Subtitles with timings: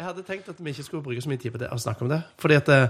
[0.00, 2.06] Jeg hadde tenkt at vi ikke skulle bruke så mye tid på det å snakke
[2.06, 2.22] om det.
[2.40, 2.86] Fordi at eh,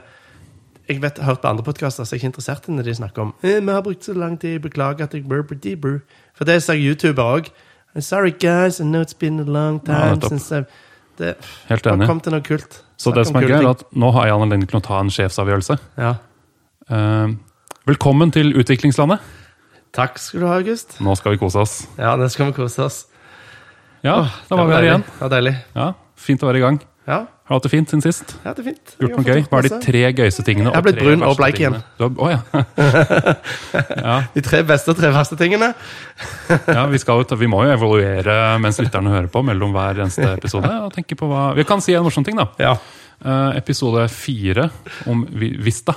[0.91, 2.95] jeg vet, har hørt på andre podkaster, så jeg er ikke interessert i når de
[3.00, 5.77] snakker om eh, Vi har brukt så lang tid, beklager at jeg brr, brr, brr,
[5.82, 5.98] brr.
[6.38, 7.51] For det ser YouTuber òg.
[7.98, 10.29] Sorry, guys, I know it's been a long Ja, time nettopp.
[10.37, 10.66] since I've
[11.19, 11.35] det,
[11.69, 12.06] Helt enig.
[12.06, 12.78] kom til noe kult.
[12.97, 13.71] Så Snakk det om som er kule gøy, er ting.
[13.90, 15.76] at nå har jeg anledning til å ta en sjefsavgjørelse.
[15.99, 16.12] Ja.
[16.91, 17.34] Eh,
[17.91, 19.19] velkommen til utviklingslandet.
[19.92, 20.95] Takk skal du ha, August.
[21.02, 21.74] Nå skal vi kose oss.
[21.98, 23.01] Ja, nå skal vi kose oss.
[24.06, 25.05] Ja, da var vi her igjen.
[25.10, 25.55] Det var deilig.
[25.74, 26.80] Ja, Fint å være i gang.
[27.09, 28.34] Ja, Har du hatt det fint siden sist?
[28.45, 28.91] ja, det er fint.
[29.01, 29.41] Gjort noe gøy?
[29.48, 30.69] Hva er de tre gøyeste tingene?
[30.69, 31.78] Jeg har blitt brun og bleik igjen.
[31.98, 32.61] Du har, å, ja.
[34.05, 34.16] ja.
[34.37, 35.73] De tre beste og tre verste tingene.
[36.77, 40.70] ja vi, skal, vi må jo evaluere mens lytterne hører på mellom hver eneste episode.
[40.87, 41.48] og tenke på hva...
[41.59, 42.47] Vi kan si en morsom ting, da.
[42.61, 42.77] Ja.
[43.25, 44.70] Uh, episode fire
[45.11, 45.25] om
[45.64, 45.97] Vista.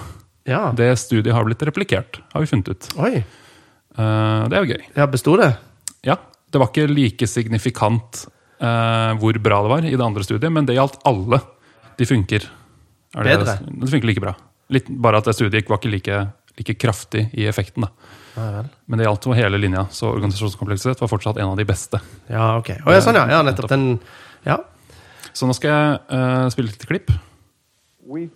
[0.50, 0.66] ja.
[0.76, 2.90] Det studiet har blitt replikert, har vi funnet ut.
[3.03, 3.17] Oi.
[3.94, 4.88] Uh, det er jo gøy.
[4.98, 5.53] Ja, besto det?
[6.08, 6.17] Ja,
[6.50, 8.26] Det var ikke like signifikant
[8.63, 11.41] eh, hvor bra det var i det andre studiet, men det gjaldt alle.
[11.99, 12.48] De funker.
[13.13, 13.58] Er det, Bedre.
[13.83, 14.33] Det funker like bra.
[14.73, 16.22] Litt, bare at det studiet var ikke like,
[16.58, 17.86] like kraftig i effekten.
[17.86, 18.14] da.
[18.33, 18.64] Ja.
[18.89, 22.02] Men det gjaldt hele linja, så organisasjonskompleksitet var fortsatt en av de beste.
[22.31, 22.73] Ja, ok.
[22.81, 23.28] Å, ja, sånn, ja.
[23.38, 23.44] ja.
[23.45, 23.70] Nettopp.
[23.73, 24.00] Den
[24.47, 24.58] Ja.
[25.33, 27.14] Så nå skal jeg uh, spille et klipp.
[28.05, 28.30] we,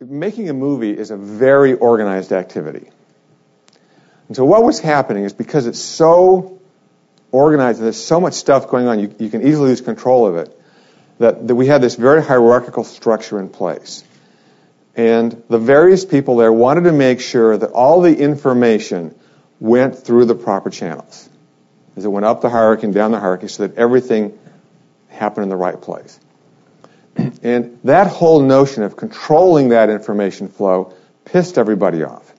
[0.00, 2.90] making a movie is a very organized activity.
[4.28, 6.59] And so what was happening is because it's so
[7.32, 10.36] organized and there's so much stuff going on, you, you can easily lose control of
[10.36, 10.60] it,
[11.18, 14.04] that, that we had this very hierarchical structure in place.
[14.96, 19.14] And the various people there wanted to make sure that all the information
[19.60, 21.28] went through the proper channels.
[21.96, 24.38] As it went up the hierarchy and down the hierarchy so that everything
[25.08, 26.18] happened in the right place.
[27.42, 30.94] And that whole notion of controlling that information flow
[31.24, 32.32] pissed everybody off.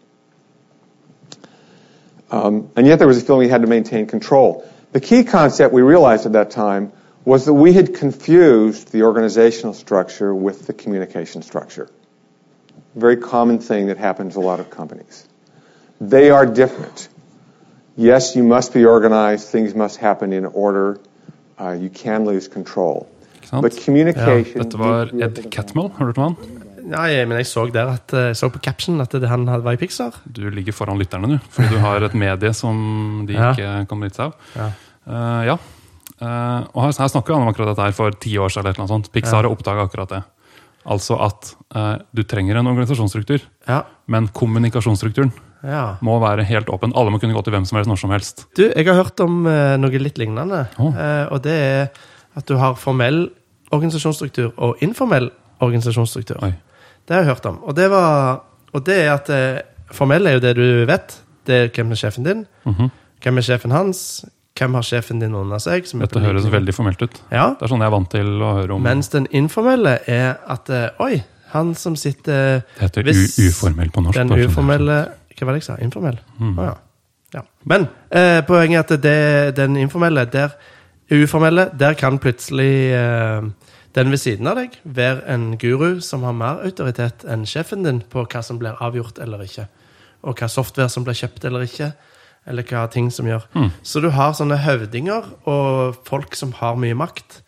[2.31, 4.67] Um, and yet there was a feeling we had to maintain control.
[4.91, 6.91] The key concept we realized at that time
[7.23, 11.89] was that we had confused the organizational structure with the communication structure.
[12.95, 15.27] Very common thing that happens a lot of companies.
[16.01, 17.07] They are different.
[17.95, 19.47] Yes, you must be organized.
[19.47, 20.99] Things must happen in order.
[21.59, 23.07] Uh, you can lose control.
[23.51, 24.61] But communication.
[24.61, 26.60] Dette var Ed Catmull, har du om han?
[26.87, 29.73] Nei, men jeg så der at eh, jeg så på caption at det, han var
[29.75, 30.15] i Pixar.
[30.25, 31.37] Du ligger foran lytterne, du.
[31.53, 33.51] Fordi du har et medie som de Ja.
[33.53, 34.33] ikke kan benytte seg av.
[34.55, 34.69] Ja.
[35.07, 35.57] Uh, ja.
[36.21, 38.73] Uh, og her, her snakker han om akkurat dette her for ti år siden.
[38.73, 39.11] eller sånt.
[39.13, 40.23] Pixar har oppdaga akkurat det.
[40.85, 43.83] Altså at uh, du trenger en organisasjonsstruktur, Ja.
[44.07, 45.31] men kommunikasjonsstrukturen
[45.63, 45.97] ja.
[46.01, 46.93] må være helt åpen.
[46.97, 48.45] Alle må kunne gå til hvem som helst når som helst.
[48.57, 50.63] Du, jeg har hørt om eh, noe litt lignende.
[50.81, 50.89] Oh.
[50.89, 51.91] Eh, og det er
[52.39, 53.27] at du har formell
[53.71, 55.29] organisasjonsstruktur og informell
[55.61, 56.41] organisasjonsstruktur.
[56.43, 56.53] Oi.
[57.07, 57.57] Det har jeg hørt om.
[57.63, 61.17] Og det, var, og det er at eh, formell er jo det du vet.
[61.47, 62.45] Det er hvem er sjefen din.
[63.21, 64.03] Hvem er sjefen hans?
[64.57, 65.87] Hvem har sjefen din under seg?
[66.01, 67.21] Dette høres veldig formelt ut.
[67.31, 68.83] Ja, Det er sånn jeg er vant til å høre om.
[68.85, 71.23] Mens den informelle er at eh, Oi,
[71.55, 74.19] han som sitter det heter hvis uformell på norsk.
[74.19, 74.45] Den sånn.
[74.47, 74.99] uformelle
[75.35, 75.77] Hva var det jeg sa?
[75.81, 76.19] Informell?
[76.37, 76.53] Mm.
[76.59, 76.75] Oh, ja.
[77.39, 77.43] ja.
[77.67, 80.53] Men eh, poenget er at det, den informelle, der
[81.11, 83.47] uformelle, der kan plutselig eh,
[83.95, 88.01] den ved siden av deg være en guru som har mer autoritet enn sjefen din
[88.11, 89.67] på hva som blir avgjort eller ikke.
[90.23, 91.91] Og hva software som blir kjøpt eller ikke.
[92.49, 93.43] Eller hva ting som gjør.
[93.53, 93.67] Mm.
[93.85, 97.41] Så du har sånne høvdinger og folk som har mye makt,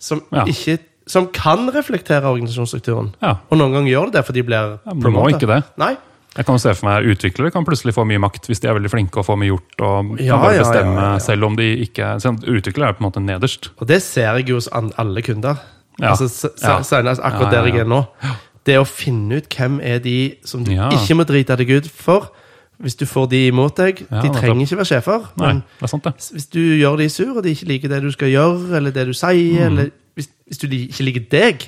[0.00, 0.44] som, Ja.
[0.48, 3.14] ikke, som kan reflektere organisasjonsstrukturen.
[3.20, 3.36] Ja.
[3.50, 5.64] Og noen ganger gjør det det, for de blir Ja, men må ikke det.
[5.76, 5.96] Nei.
[6.36, 8.90] Jeg kan se for meg Utviklere kan plutselig få mye makt hvis de er veldig
[8.92, 9.80] flinke og får mye gjort.
[9.80, 11.18] og Ja, kan bare bestemme ja.
[11.18, 12.14] Selv om de ikke
[12.46, 13.70] Utviklere er på en måte nederst.
[13.80, 15.58] Og det ser jeg jo hos alle kunder.
[15.98, 16.10] Ja.
[16.14, 16.28] Altså,
[16.84, 17.24] Særlig Ja.
[17.28, 18.04] Akkurat Ja, ja, der jeg er nå.
[18.64, 20.88] Det å finne ut hvem er de som du Ja.
[20.90, 22.30] ikke må drite deg ut for.
[22.80, 24.06] Hvis du får de imot deg.
[24.10, 25.26] Ja, de trenger ikke være sjefer.
[25.36, 26.14] Nei, Men er sant, det.
[26.32, 29.06] hvis du gjør de sur, og de ikke liker det du skal gjøre, eller det
[29.06, 29.66] du sier, Mm.
[29.66, 31.66] eller hvis, hvis du ikke liker deg,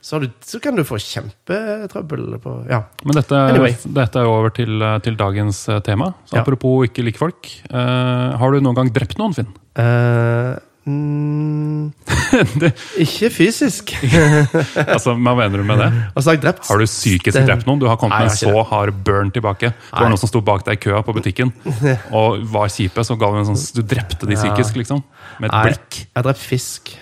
[0.00, 2.82] så, har du, så kan du få kjempetrøbbel på Ja.
[3.04, 3.76] Men dette, Anyway.
[3.92, 6.14] dette er over til, til dagens eh, tema.
[6.26, 6.40] Så Ja.
[6.40, 7.46] Apropos ikke like folk.
[7.70, 9.48] Uh, har du noen gang drept noen, Finn?
[9.76, 11.92] Eh, mm,
[13.04, 13.92] ikke fysisk.
[14.94, 15.88] altså, Hva mener du med det?
[16.14, 17.80] Altså, jeg drept Har du psykisk drept noen?
[17.82, 19.72] Du har kommet Nei, med så hard burn tilbake.
[19.74, 21.52] Det var noen som sto bak deg i køa på butikken
[22.18, 25.02] og var kjipe, så ga du en sånn Du drepte de psykisk, liksom.
[25.40, 26.00] Med et Nei, blikk.
[26.06, 26.94] Jeg har drept fisk.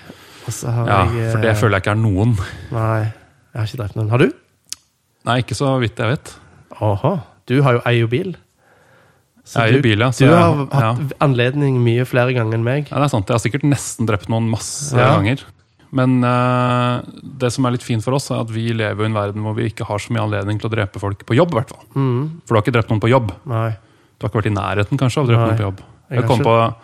[0.45, 2.35] Og så har Ja, jeg For det eh, føler jeg ikke er noen.
[2.75, 4.11] Nei, jeg har ikke drept noen.
[4.13, 4.31] Har du?
[5.25, 6.35] Nei, ikke så vidt jeg vet.
[6.85, 7.15] Aha.
[7.49, 8.35] Du har jo eier bil.
[9.45, 10.35] Så Jeg eier bil, ja, så Du jeg-
[10.73, 12.89] har hatt anledning mye flere ganger enn meg.
[12.91, 13.29] Ja, det er sant.
[13.29, 15.17] Jeg har sikkert nesten drept noen masse Ja.
[15.19, 15.43] ganger.
[15.93, 19.15] Men uh, det som er litt fint for oss, er at vi lever i en
[19.15, 21.53] verden hvor vi ikke har så mye anledning til å drepe folk på jobb.
[21.53, 21.85] i hvert fall.
[21.95, 22.41] Mm.
[22.47, 23.31] For du har ikke drept noen på jobb.
[23.47, 23.71] Nei.
[24.19, 25.79] Du har ikke vært i nærheten kanskje av å drepe Nei, noen på jobb.
[26.11, 26.75] jeg Jeg kom ikke- på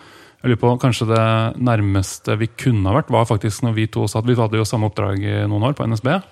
[0.43, 4.07] Jeg lurer på, Kanskje det nærmeste vi kunne ha vært, var faktisk når vi to
[4.07, 6.23] satt Vi hadde jo samme oppdrag i noen år på NSB.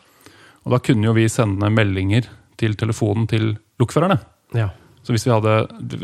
[0.65, 2.25] Og da kunne jo vi sende meldinger
[2.57, 4.19] til telefonen til lokførerne.
[4.55, 4.71] Ja.
[5.09, 5.53] Så hvis vi, hadde,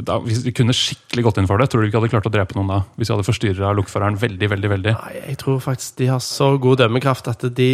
[0.09, 2.33] da, hvis vi kunne skikkelig gått inn for det, tror du ikke hadde klart å
[2.33, 2.79] drepe noen da?
[2.97, 4.95] Hvis vi hadde forstyrra lokføreren veldig, veldig, veldig?
[4.97, 7.69] Nei, jeg tror faktisk de har så god dømmekraft at de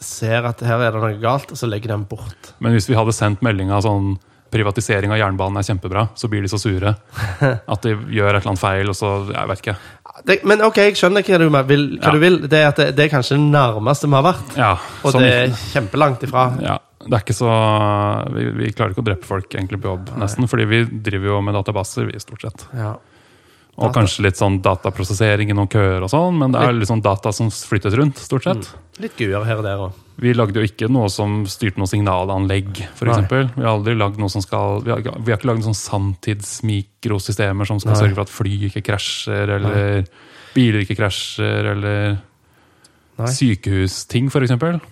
[0.00, 2.54] ser at her er det noe galt, og så legger de den bort.
[2.64, 4.14] Men hvis vi hadde sendt meldinga sånn
[4.50, 6.94] privatisering av jernbanen er kjempebra, så blir de så sure
[7.76, 9.76] at de gjør et eller annet feil, og så Jeg vet ikke.
[10.26, 11.84] Det, men ok, jeg skjønner hva du vil.
[12.00, 12.14] Hva Ja.
[12.16, 12.40] du vil.
[12.48, 14.56] Det, er at det, det er kanskje det nærmeste vi har vært.
[14.56, 14.72] Ja,
[15.04, 16.48] Og som- det er kjempelangt ifra.
[16.64, 17.52] ja, det er ikke så
[18.34, 20.48] vi, vi klarer ikke å drepe folk egentlig på jobb, nesten.
[20.50, 22.66] Fordi vi driver jo med databaser, vi, stort sett.
[22.76, 22.92] Ja.
[23.80, 24.00] Og Data.
[24.00, 27.30] kanskje litt sånn dataprosessering i noen køer og sånn, men det er litt sånn data
[27.32, 28.68] som flyttes rundt, stort sett.
[29.00, 30.00] Litt guer her og der òg.
[30.20, 33.48] Vi lagde jo ikke noe som styrte noe signalanlegg, eksempel.
[33.54, 37.64] Vi har aldri lagd noe som skal Vi har, vi har ikke lagd sånn sanntidsmikrosystemer
[37.70, 38.00] som skal Nei.
[38.02, 40.04] sørge for at fly ikke krasjer, eller
[40.52, 42.18] biler ikke krasjer, eller
[43.16, 43.32] Nei.
[43.32, 44.82] sykehusting, eksempel.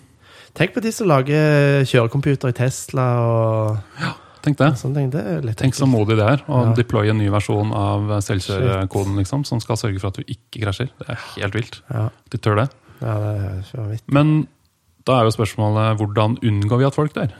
[0.57, 4.69] Tenk på de som lager kjørecomputer i Tesla og ja, Tenk det.
[4.79, 5.09] Sånn, ting.
[5.11, 6.73] Det er litt Tenk så modig det er å Ja.
[6.73, 10.89] deploye en ny versjon av selvkjørekoden liksom, som skal sørge for at du ikke krasjer.
[10.97, 11.81] Det er helt vilt.
[11.91, 12.69] Ja, De tør det.
[13.01, 14.03] ja det er ikke vidt.
[14.07, 14.47] Men
[15.05, 17.31] da er jo spørsmålet hvordan unngår vi at folk dør?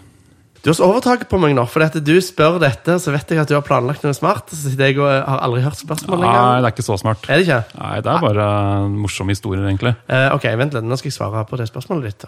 [0.62, 3.40] Du har så overtaket på meg nå, for at du spør dette, så vet jeg
[3.40, 4.50] at du har planlagt noe smart.
[4.52, 6.60] Så jeg har aldri hørt spørsmål Nei, engang.
[6.60, 7.24] det er ikke så smart.
[7.30, 7.64] Er det ikke?
[7.80, 9.96] Nei, Det er bare morsomme historier, egentlig.
[10.10, 10.84] Eh, ok, vent litt.
[10.84, 12.20] Nå skal jeg svare på det spørsmålet ditt.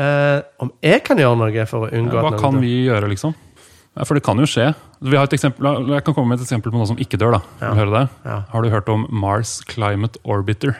[0.00, 2.60] Eh, om jeg kan gjøre noe for å unngå Hva at noen kan dør?
[2.64, 3.34] vi gjøre, liksom?
[3.96, 4.68] Ja, for det kan jo skje.
[5.02, 7.32] Vi har et eksempel, jeg kan komme med et eksempel på noe som ikke dør.
[7.32, 7.40] da.
[7.58, 7.74] Vil du Ja.
[7.84, 8.04] høre det?
[8.24, 8.36] Ja.
[8.52, 10.76] Har du hørt om Mars Climate Orbiter?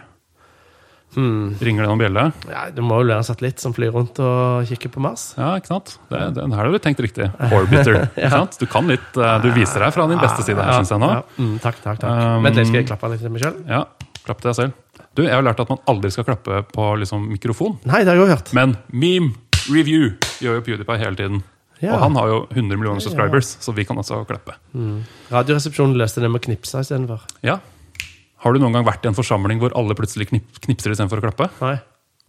[1.17, 1.57] Hmm.
[1.59, 2.23] Ringer det noen bjelle?
[2.47, 5.35] Ja, det må jo være en satellitt som flyr rundt og kikker på Mars.
[5.37, 5.97] Ja, ikke sant?
[6.09, 7.27] Det, det, her har du tenkt riktig.
[7.57, 8.05] Orbiter.
[8.15, 8.55] ikke sant?
[8.61, 11.09] Du kan litt, eh, du viser deg fra din beste side her, syns jeg nå.
[11.11, 11.23] Ja.
[11.43, 11.99] Mm, takk, takk.
[11.99, 12.15] takk.
[12.39, 13.59] Um, Men litt, skal jeg klappe litt til meg sjøl?
[13.67, 13.83] Ja,
[14.23, 14.73] Klapp til deg selv.
[15.21, 17.77] Du, Jeg har lært at man aldri skal klappe på liksom, mikrofon.
[17.85, 18.53] Nei, det har jeg jo hørt.
[18.57, 19.35] Men meme
[19.69, 21.43] review gjør jo PewDiePie hele tiden.
[21.81, 21.95] Ja.
[21.97, 24.57] Og han har jo 100 millioner subscribers, så vi kan også klappe.
[25.33, 27.25] Radioresepsjonen løste det med å knipse istedenfor.
[27.45, 27.59] Ja.
[28.41, 31.27] Har du noen gang vært i en forsamling hvor alle plutselig knip, knipser istedenfor å
[31.29, 31.51] klappe?
[31.61, 31.77] Nei.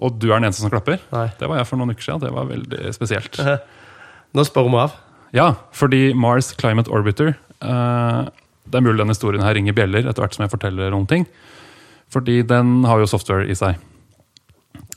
[0.01, 0.99] Og du er den eneste som klapper?
[1.13, 1.27] Nei.
[1.39, 2.23] Det var jeg for noen uker siden.
[2.23, 3.39] Det var veldig spesielt.
[4.35, 4.99] Nå spør vi av.
[5.35, 8.23] Ja, fordi Mars Climate Orbiter eh,
[8.67, 11.27] Det er mulig denne historien her ringer bjeller etter hvert som jeg forteller noen ting.
[12.11, 13.77] Fordi den har jo software i seg.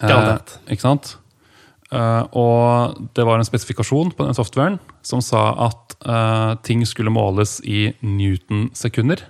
[0.03, 0.39] Eh,
[0.75, 1.15] ikke sant?
[1.95, 7.13] Eh, og det var en spesifikasjon på den softwaren som sa at eh, ting skulle
[7.15, 9.23] måles i newton-sekunder.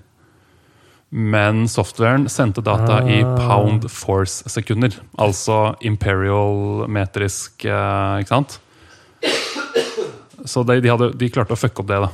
[1.14, 3.36] Men softwaren sendte data i Ah.
[3.38, 4.96] pound force-sekunder.
[5.20, 8.58] Altså imperial metrisk, eh, ikke sant?
[10.44, 12.00] Så de, de, hadde, de klarte å fucke opp det.
[12.02, 12.10] da.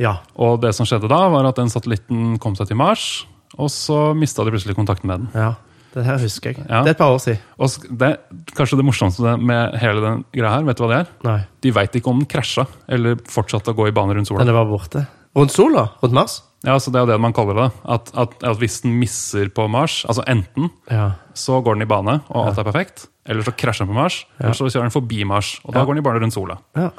[0.00, 0.14] Ja.
[0.36, 3.26] Og det som skjedde da, var at den satellitten kom seg til Mars,
[3.58, 5.28] og så mista de plutselig kontakten med den.
[5.34, 5.54] ja.
[5.90, 6.62] Det her husker jeg.
[6.70, 6.84] Ja.
[6.86, 7.38] Det er et par år siden.
[7.58, 8.10] Og det,
[8.54, 11.08] kanskje det morsomste med hele den greia her, vet du hva det er?
[11.26, 11.38] Nei.
[11.66, 14.44] De veit ikke om den krasja, eller fortsatte å gå i bane rundt sola.
[14.46, 15.02] Den bare borte.
[15.34, 15.88] Rundt sola?
[16.00, 16.36] Rundt Mars?
[16.62, 17.66] Ja, så Det er jo det man kaller det.
[17.90, 21.10] At, at, at hvis den misser på Mars, altså enten Ja.
[21.34, 24.20] så går den i bane, og alt er perfekt, eller så krasjer den på Mars,
[24.38, 25.84] eller så kjører den forbi Mars, og da Ja.
[25.90, 26.58] går den i bane rundt sola.
[26.76, 26.90] ja.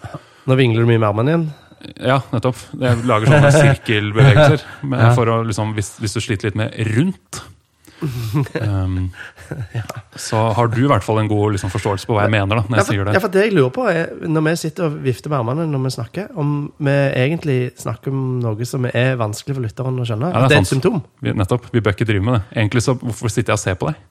[0.47, 1.53] Nå vingler du mye med armene igjen.
[2.01, 2.59] Ja, nettopp.
[2.79, 5.13] Jeg lager sånne sirkelbevegelser Ja.
[5.17, 7.41] for å liksom, hvis, hvis du sliter litt med rundt.
[8.01, 9.11] Um,
[10.17, 12.57] Så har du i hvert fall en god liksom, forståelse på hva jeg mener.
[12.57, 13.21] da, når Ja, for, sier ja, det.
[13.21, 15.91] for det jeg lurer på er, Når vi sitter og vifter med armene når vi
[15.93, 20.31] snakker, om vi egentlig snakker om noe som er vanskelig for lytteren å skjønne?
[20.33, 20.97] Ja, det er det er et symptom?
[21.21, 22.41] Vi, nettopp, vi bør ikke drive med det.
[22.57, 24.01] Egentlig så Hvorfor sitter jeg og ser på deg?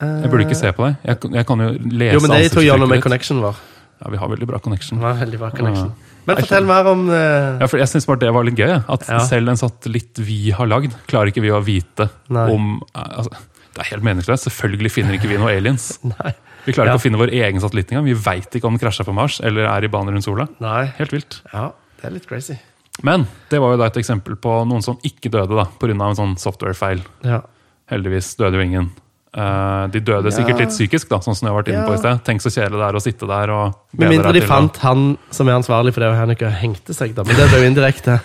[0.00, 0.94] Jeg burde ikke se på deg.
[1.06, 3.10] Jeg, jeg kan jo lese Eh, Jo, men det tror jeg gjør noe med ansiktsuttrykket
[3.10, 3.62] connection vår.
[4.00, 5.02] Ja, Vi har veldig bra connection.
[5.04, 5.90] Ja, veldig bra connection.
[5.92, 6.09] Ja.
[6.28, 7.60] Men fortell mer om uh...
[7.62, 8.74] Ja, for jeg synes bare det var litt gøy.
[8.92, 9.18] At Ja.
[9.26, 12.46] selv en satellitt vi har lagd, klarer ikke vi å vite Nei.
[12.52, 13.30] om altså,
[13.74, 14.48] Det er helt meningsløst.
[14.48, 15.98] Selvfølgelig finner ikke vi noe aliens.
[16.12, 16.34] Nei.
[16.66, 16.96] Vi klarer Ja.
[16.96, 18.04] ikke å finne vår egen satellitt engang.
[18.10, 20.48] Vi veit ikke om den krasja på Mars eller er i bane rundt sola.
[20.60, 20.86] Nei.
[20.98, 21.40] Helt vilt.
[21.54, 22.58] Ja, det er litt crazy.
[23.06, 25.94] Men det var jo da et eksempel på noen som ikke døde da, pga.
[25.94, 27.00] en sånn software-feil.
[27.24, 27.40] Ja.
[27.90, 28.90] Heldigvis døde jo ingen.
[29.30, 32.00] Eh, de døde sikkert litt psykisk, da, sånn som jeg har vært inne på i
[32.00, 32.22] sted.
[32.26, 35.50] Tenk så kjedelig det er å sitte der og Med mindre de fant han som
[35.50, 37.22] er ansvarlig for det, og han ikke hengte seg, da.
[37.28, 38.18] Men det ble jo indirekte.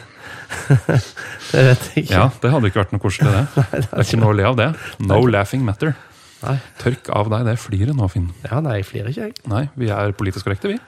[1.52, 2.10] det vet jeg ikke.
[2.16, 3.66] Ja, det hadde ikke vært noe koselig, det.
[3.86, 4.70] Det er ikke noe å le av det.
[5.06, 5.94] No laughing matter.
[6.46, 6.58] Nei.
[6.82, 8.28] Tørk av deg det fliret nå, Finn.
[8.46, 9.38] Ja, nei, jeg flirer ikke, jeg.
[9.50, 10.80] Nei, vi er politisk korrekte, vi.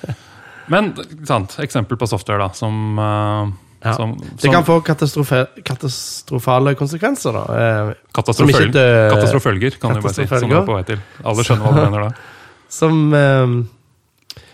[0.72, 0.92] Men
[1.28, 3.94] sant, eksempel på software da, som, eh, Ja.
[3.96, 7.42] som, Det kan få katastrofale konsekvenser, da.
[7.56, 8.82] Eh, katastroføl- som ikke
[9.14, 10.26] katastrofølger, kan du bare si.
[10.26, 11.00] Som er på vei til.
[11.24, 12.10] Alle skjønner hva du mener da.
[12.80, 13.54] Som eh,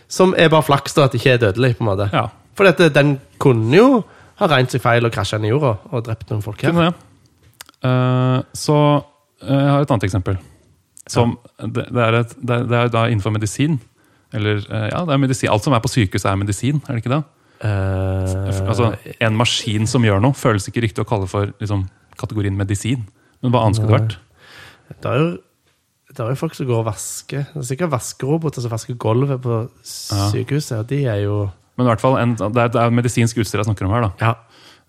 [0.08, 2.10] Som er bare flaks, da, at det ikke er dødelig, på en måte.
[2.14, 4.04] Ja, For dette, den kunne jo
[4.38, 6.72] ha regnet seg feil og krasja inn i jorda og drept noen folk her.
[6.72, 6.92] Det.
[7.84, 8.78] Eh, så
[9.42, 10.38] eh, jeg har et annet eksempel.
[11.10, 13.80] Som, det, det, er et, det, er, det da innenfor medisin.
[14.34, 15.50] Eller eh, ja, det er medisin.
[15.50, 16.80] Alt som er på sykehus, er medisin.
[16.86, 17.22] er det ikke det?
[17.64, 21.86] Eh, altså, En maskin som gjør noe, føles ikke riktig å kalle for liksom,
[22.20, 23.06] kategorien medisin.
[23.42, 24.16] Men hva annet skulle det vært?
[25.02, 25.28] det er jo
[26.16, 27.42] det er jo folk som går og vasker.
[27.52, 30.78] Det er sikkert vaskeroboter som vasker gulvet på sykehuset.
[30.78, 33.60] Og de er jo Men i hvert fall, en, det, er, det er medisinsk utstyr
[33.60, 34.06] jeg snakker om her.
[34.06, 34.12] da.
[34.22, 34.30] Ja.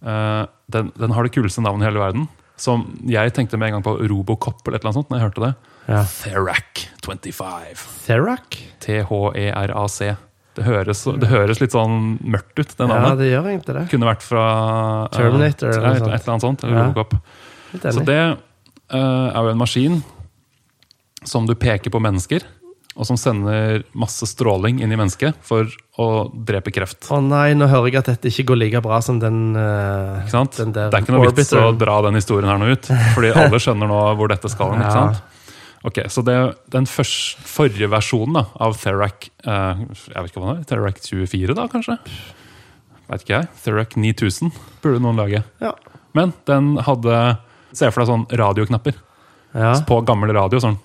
[0.07, 2.29] Eh, den, den har det kuleste navnet i hele verden.
[2.57, 5.09] Som jeg tenkte med en gang på Robocop eller et sånt.
[5.09, 5.51] når jeg hørte det.
[5.89, 6.05] ja.
[6.21, 7.83] Therac 25.
[8.05, 8.61] Therac?
[8.85, 10.15] T-H-E-R-A-C.
[10.57, 13.85] Det høres, det høres litt sånn mørkt ut, det Ja, det gjør egentlig det.
[13.91, 14.43] Kunne vært fra
[15.05, 16.13] eh, Terminator eller noe et, sånt.
[16.15, 16.63] et eller annet sånt.
[16.65, 17.23] Eller Ja.
[17.73, 19.99] Litt Så det uh, er jo en maskin
[21.27, 22.45] som du peker på mennesker,
[22.97, 25.69] og som sender masse stråling inn i mennesket for
[26.01, 27.05] å drepe kreft.
[27.13, 30.73] Å nei, nå hører jeg at dette ikke går like bra som den, uh, den
[30.73, 31.81] der det er ikke noe vits å Orbiter.
[31.85, 34.73] dra den historien her nå ut, fordi alle skjønner nå hvor dette skal.
[34.73, 35.25] hen, ikke sant?
[35.85, 40.55] Ok, Så det, den første, forrige versjonen da, av Therac eh, jeg vet ikke hva
[40.55, 41.97] det er, Therac 24, da kanskje?
[43.07, 43.49] Vet ikke jeg.
[43.63, 44.51] Therac 9000
[44.83, 45.43] burde noen lage.
[45.63, 45.73] Ja.
[46.17, 47.37] Men den hadde
[47.77, 48.95] Se for deg sånn radioknapper
[49.53, 49.73] Ja.
[49.77, 50.59] Så på gammel radio.
[50.59, 50.79] sånn,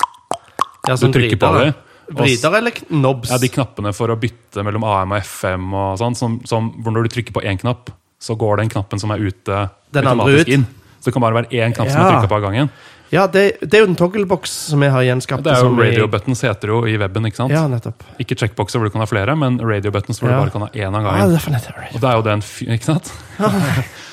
[0.86, 1.74] ja, Du sånn trykker på dem.
[2.12, 3.30] Vrider eller knobs?
[3.30, 6.92] Ja, De knappene for å bytte mellom AM og FM, og sånn, som, som, hvor
[6.92, 10.46] når du trykker på én knapp, så går den knappen som er ute, Den automatisk
[10.48, 10.52] ut.
[10.58, 10.66] inn.
[11.00, 12.10] Så det kan bare være én knapp som er Ja.
[12.20, 12.70] trykka på av gangen.
[13.12, 15.44] Ja, det, det er jo den togglebox som jeg har gjenskapt.
[15.44, 17.26] Det er jo radio buttons heter jo i weben.
[17.28, 17.52] ikke sant?
[17.52, 18.00] Ja, nettopp.
[18.22, 20.38] Ikke checkboxer hvor du kan ha flere, men radio buttons hvor Ja.
[20.40, 21.20] du bare kan ha én av gangen.
[21.20, 21.82] Ja, det er nettopp.
[21.92, 22.44] Og det er jo den.
[22.72, 23.12] Ikke sant?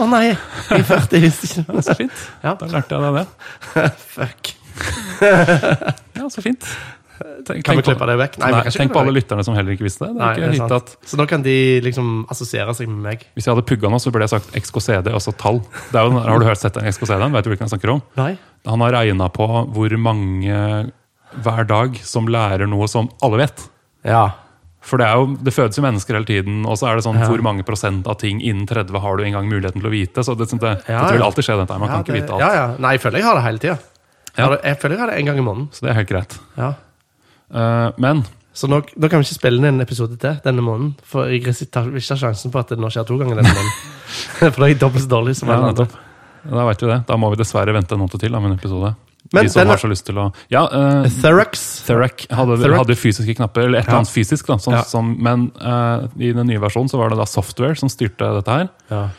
[0.04, 2.24] Å nei, jeg førte, 40, jeg visste ikke så fint.
[2.44, 2.54] Ja.
[2.60, 3.28] Da lærte jeg deg det.
[4.18, 4.54] Fuck.
[6.20, 6.66] Ja, så fint.
[7.48, 8.38] Tenk, Kan vi klippe det vekk?
[8.42, 10.14] Nei, Nei, tenk på alle lytterne som heller ikke visste det.
[10.14, 13.26] det, Nei, ikke det at, Så nå kan de liksom assosiere seg med meg.
[13.36, 15.62] hvis jeg hadde pugga nå, så burde jeg sagt XKCD, altså tall.
[15.92, 17.30] Det er jo, har du hørt sett den XKCD?
[17.34, 18.04] Vet du hvilken jeg snakker om?
[18.20, 18.38] Nei?
[18.68, 20.92] Han har regna på hvor mange
[21.46, 23.66] hver dag som lærer noe som alle vet.
[24.08, 24.30] Ja.
[24.82, 27.20] For det, er jo, det fødes jo mennesker hele tiden, og så er det sånn
[27.20, 27.28] Ja.
[27.28, 30.24] hvor mange prosent av ting innen 30 har du engang muligheten til å vite.
[30.24, 31.78] Så det, det, Ja, dette vil alltid skje, dette.
[31.80, 32.42] Man kan ikke vite alt.
[32.42, 32.68] Ja, ja.
[32.80, 33.78] Nei, jeg føler jeg har det hele tida.
[34.38, 34.48] Ja.
[34.64, 35.68] Jeg føler jeg har det en gang i måneden.
[35.76, 36.38] Så det er helt greit.
[36.58, 36.74] Ja.
[37.54, 40.96] Eh, men Så nå, nå kan vi ikke spille inn en episode til denne måneden.
[41.08, 43.76] For jeg tar ikke sjansen på at det nå skjer to ganger denne måneden.
[44.40, 45.88] for da er jeg dobbelt så dårlig som ja, alle andre.
[46.50, 46.98] Da vet vi det.
[47.08, 48.96] Da må vi dessverre vente en måned til da, med en episode.
[49.34, 51.84] Men De som den- har så lyst til å Ja, uh, Therax.
[51.86, 54.00] Therac hadde, hadde fysiske knapper, eller et eller Ja.
[54.00, 54.48] annet fysisk.
[54.48, 54.84] da, som, Ja.
[54.84, 58.48] som, Men uh, i den nye versjonen så var det da software som styrte dette
[58.50, 58.70] her.
[58.90, 59.10] Ja.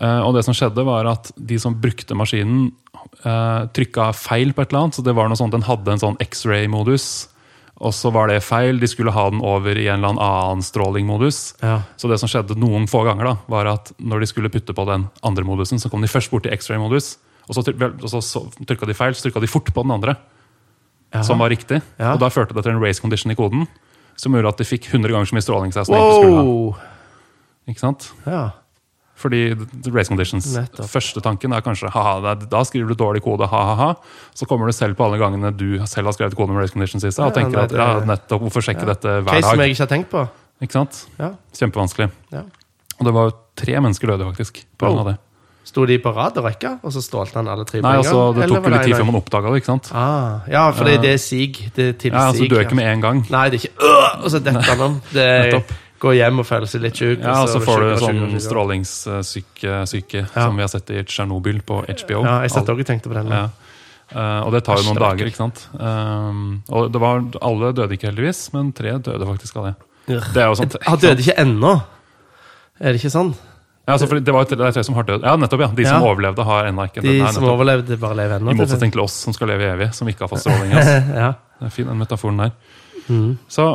[0.00, 2.72] Uh, og det som skjedde var at de som brukte maskinen,
[3.26, 4.94] uh, trykka feil på et eller annet.
[4.94, 7.28] Så det var noe sånt, Den hadde en sånn X-ray-modus,
[7.80, 8.76] og så var det feil.
[8.80, 11.54] De skulle ha den over i en eller annen stråling-modus.
[11.64, 11.78] Ja.
[11.96, 14.84] Så det som skjedde noen få ganger, da, var at når de skulle putte på
[14.88, 17.14] den andre modusen, så kom de først bort til X-ray-modus,
[17.48, 20.16] og så, så, så trykka de feil, så trykka de fort på den andre,
[21.10, 21.24] Ja.
[21.26, 21.80] som var riktig.
[21.98, 22.12] Ja.
[22.14, 23.64] Og da førte det til en race condition i koden,
[24.14, 25.72] som gjorde at de fikk 100 ganger så mye stråling.
[25.90, 26.76] Wow!
[27.66, 28.12] Ikke sant?
[28.28, 28.50] Ja.
[29.20, 29.40] Fordi
[29.92, 30.88] race conditions Nettopp.
[30.88, 33.90] Første tanken er kanskje ha da skriver du dårlig kode, ha-ha-ha.
[34.36, 37.04] Så kommer du selv på alle gangene du selv har skrevet kode med race conditions
[37.04, 39.60] i seg, og Ja, tenker nei, at ja, nettopp, hvorfor sjekke dette hver Case som
[39.60, 40.24] jeg ikke har tenkt på.
[40.64, 41.02] Ikke sant?
[41.20, 41.34] Ja.
[41.56, 42.10] Kjempevanskelig.
[42.32, 42.46] Ja.
[42.98, 45.18] Og det var jo tre mennesker døde faktisk på grunn av det.
[45.70, 48.00] Sto de på rad og rekka, og så stålte han alle tre på Nei, en
[48.02, 48.40] altså, gang?
[48.40, 49.60] Det tok jo litt tid før man oppdaga det.
[49.60, 49.90] ikke sant?
[49.94, 51.60] Ah, ja, for det, det er sig.
[51.76, 52.48] Det er til Ja, altså, sig.
[52.50, 53.20] Du dør ikke med en gang.
[53.30, 54.96] Nei, det er ikke øh, Og så detter han om.
[55.12, 55.60] Det er.
[56.00, 57.20] gå hjem og føle seg litt sjuk.
[57.20, 60.46] Ja, og så får du sånn strålingssyke syke, Ja.
[60.46, 62.22] som vi har sett i Tsjernobyl på HBO.
[62.24, 63.28] Ja, jeg satt også og tenkte på den.
[63.28, 63.48] Ja.
[64.10, 65.68] Uh, og det tar jo noen er dager, ikke sant.
[65.78, 69.74] Um, og det var, alle døde ikke heldigvis, men tre døde faktisk av det.
[70.10, 71.76] Det er jo sånn, Han døde ikke ennå.
[72.80, 73.34] Er det ikke sånn?
[73.86, 75.22] Ja, altså, det var jo det er tre som har død.
[75.22, 75.70] Ja, nettopp, ja.
[75.74, 76.08] De som Ja.
[76.10, 77.34] overlevde, har ennå ikke De dødd.
[77.34, 78.50] Som overlevde, bare lever ennå.
[78.50, 80.72] I motsetning til oss som skal leve evig, som ikke har fått stråling.
[80.72, 80.96] Altså.
[81.24, 81.32] ja.
[81.60, 82.50] Det er fin, den metaforen der.
[83.08, 83.38] Mm.
[83.48, 83.66] Så,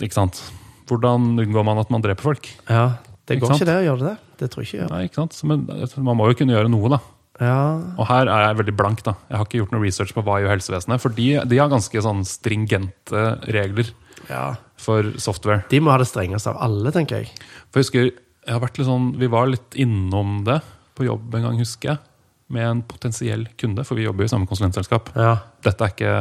[0.00, 0.40] ikke sant.
[0.86, 2.48] Hvordan unngår man at man dreper folk?
[2.70, 2.88] ja.
[3.26, 4.14] Det går ikke, ikke det å gjøre det.
[4.38, 4.88] Det tror jeg ikke jeg.
[4.92, 5.36] Nei, ikke sant?
[5.50, 5.64] Men
[6.06, 6.98] man må jo kunne gjøre noe, da.
[7.42, 7.58] Ja.
[7.98, 9.02] Og her er jeg veldig blank.
[9.02, 9.16] da.
[9.28, 11.02] Jeg har ikke gjort noe research på hva gjør helsevesenet.
[11.02, 13.24] For de, de har ganske sånn stringente
[13.56, 13.90] regler
[14.30, 14.44] ja.
[14.80, 15.64] for software.
[15.72, 17.32] De må ha det strengeste av alle, tenker jeg.
[17.70, 18.10] For jeg husker,
[18.46, 20.60] jeg har vært litt sånn, Vi var litt innom det
[20.96, 22.02] på jobb en gang, husker jeg.
[22.54, 25.10] Med en potensiell kunde, for vi jobber jo i samme konsulentselskap.
[25.18, 25.34] Ja.
[25.66, 26.14] Dette er ikke,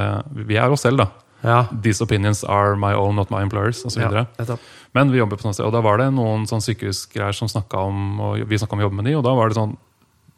[0.49, 1.11] Vi er oss selv, da.
[1.45, 1.65] Ja.
[1.83, 4.01] These opinions are my own, not my employers, osv.
[4.01, 4.09] ja.
[4.09, 4.57] videre.
[4.97, 7.83] Men vi jobber på sånn sted, og da var det noen sånn sykehusgreier som snakka
[7.89, 9.75] om og vi om å jobbe med de, og da var det sånn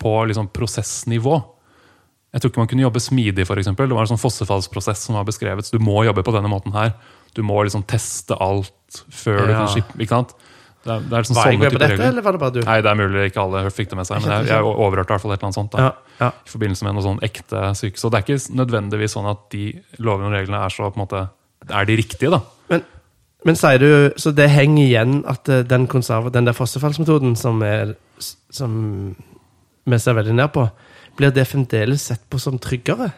[0.02, 1.38] på liksom prosessnivå.
[2.36, 3.88] Jeg tror ikke man kunne jobbe smidig, eksempel.
[3.90, 5.66] Det var en sånn fossefallsprosess som var beskrevet.
[5.66, 6.92] Så du må jobbe på denne måten her.
[7.34, 9.98] Du må liksom teste alt før du kan skippe.
[9.98, 10.36] ikke sant?
[10.88, 12.12] Det er, det er sånn Var jeg med på dette, regler.
[12.14, 12.60] eller var det bare du?
[12.64, 15.14] Nei, det er mulig ikke alle fikk det med seg, men jeg, jeg overhørte i
[15.14, 15.80] hvert fall et eller annet sånt.
[15.82, 15.90] Ja,
[16.22, 16.30] ja.
[16.32, 18.00] i forbindelse med noe sånn ekte syke.
[18.00, 19.66] Så det er ikke nødvendigvis sånn at de
[20.00, 21.26] lovene og reglene er så på en måte
[21.68, 22.40] er de riktige, da.
[22.72, 22.86] Men,
[23.48, 23.90] men sier du
[24.20, 28.78] Så det henger igjen at eh, den, den der fossefallsmetoden som, er, som
[29.88, 30.68] vi ser veldig ned på,
[31.18, 33.12] blir det fremdeles sett på som tryggere?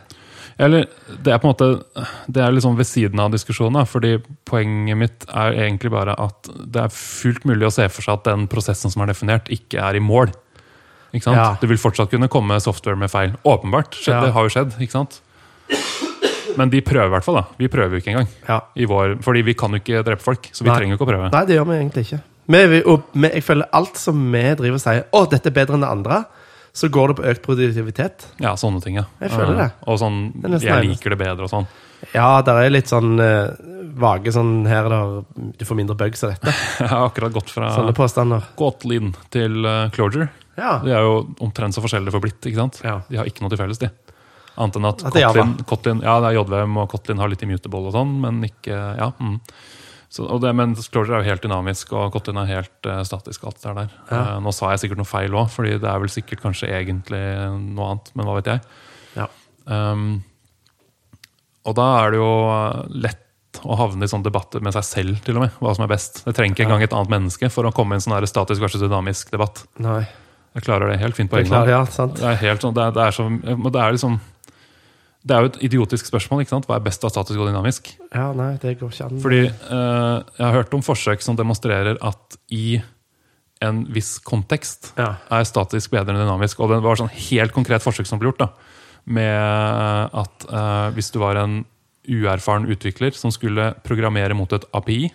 [0.59, 0.89] Eller
[1.23, 4.17] det er på en måte Det er liksom ved siden av diskusjonen, fordi
[4.49, 8.27] poenget mitt er egentlig bare at det er fullt mulig å se for seg at
[8.27, 10.33] den prosessen som er definert, ikke er i mål.
[11.13, 11.39] Ikke sant?
[11.39, 11.53] Ja.
[11.61, 13.31] Det vil fortsatt kunne komme software med feil.
[13.47, 13.95] Åpenbart.
[13.95, 14.25] Skjedd, Ja.
[14.27, 14.75] Det har jo skjedd.
[14.83, 15.21] ikke sant?
[16.57, 17.35] Men de prøver i hvert fall.
[17.39, 17.45] da.
[17.57, 18.27] Vi prøver jo ikke engang.
[18.47, 18.59] Ja.
[18.75, 20.77] I vår, fordi vi kan jo ikke drepe folk, så vi Nei.
[20.77, 21.31] trenger jo ikke å prøve.
[21.31, 22.19] Nei, det gjør vi egentlig ikke.
[22.49, 25.55] Vi, vi, og vi, jeg føler alt som vi driver og sier å, dette er
[25.55, 26.23] bedre enn det andre,
[26.75, 28.27] så går det på økt produktivitet.
[28.43, 29.05] Ja, sånne ting, ja.
[29.21, 29.69] Jeg føler det.
[29.89, 31.69] Og sånn, det jeg liker det bedre og sånn.
[32.13, 33.49] Ja, det er litt sånn eh,
[33.99, 35.15] vage sånn her der
[35.59, 36.53] du får mindre bugs av dette.
[36.79, 38.45] Jeg har akkurat gått fra Sånne påstander.
[38.59, 40.29] Kotlin til uh, Clojure.
[40.59, 40.77] Ja.
[40.83, 42.39] De er jo omtrent så forskjellige for blitt.
[42.39, 42.79] ikke sant?
[42.85, 42.99] Ja.
[43.09, 43.89] De har ikke noe til felles, de.
[44.59, 45.15] Annet enn at, At.
[45.15, 48.77] Kotlin, Kotlin Ja, det er JVM, og Kotlin har litt immutable og sånn, men ikke
[48.99, 49.11] Ja.
[49.19, 49.37] Mm.
[50.09, 53.43] Så, og det, men Closure er jo helt dynamisk, og Kotlin er helt uh, statisk.
[53.45, 53.91] alt det der.
[54.09, 54.21] Ja.
[54.21, 57.21] Uh, nå sa jeg sikkert noe feil òg, fordi det er vel sikkert kanskje egentlig
[57.77, 58.63] noe annet, men hva vet jeg.
[59.19, 59.27] Ja.
[59.69, 60.23] Um,
[61.69, 65.19] og da er det jo eh, lett å havne i sånne debatter med seg selv,
[65.25, 65.59] til og med.
[65.59, 66.23] Hva som er best.
[66.25, 68.63] Det trenger ikke engang et annet menneske for å komme i en sånn her statisk
[68.63, 69.63] versus dynamisk debatt.
[69.83, 70.01] Nei.
[70.57, 71.69] Jeg klarer det helt fint på egen hånd.
[71.69, 71.83] ja.
[71.85, 72.15] Det sånn,
[72.73, 74.17] det det er liksom
[75.25, 76.41] Det er jo et idiotisk spørsmål.
[76.45, 76.65] ikke sant?
[76.69, 77.89] Hva er best av statisk og dynamisk?
[78.13, 79.19] Ja, nei, det går ikke an.
[79.19, 82.79] Fordi eh, jeg har hørt om forsøk som demonstrerer at i
[83.61, 85.17] en viss kontekst Ja.
[85.29, 86.61] er statisk bedre enn dynamisk.
[86.63, 88.45] Og det var sånn helt konkret forsøk som ble gjort.
[88.45, 88.49] da,
[89.05, 91.65] Med at eh, hvis du var en
[92.09, 95.09] uerfaren utvikler som skulle programmere mot et API,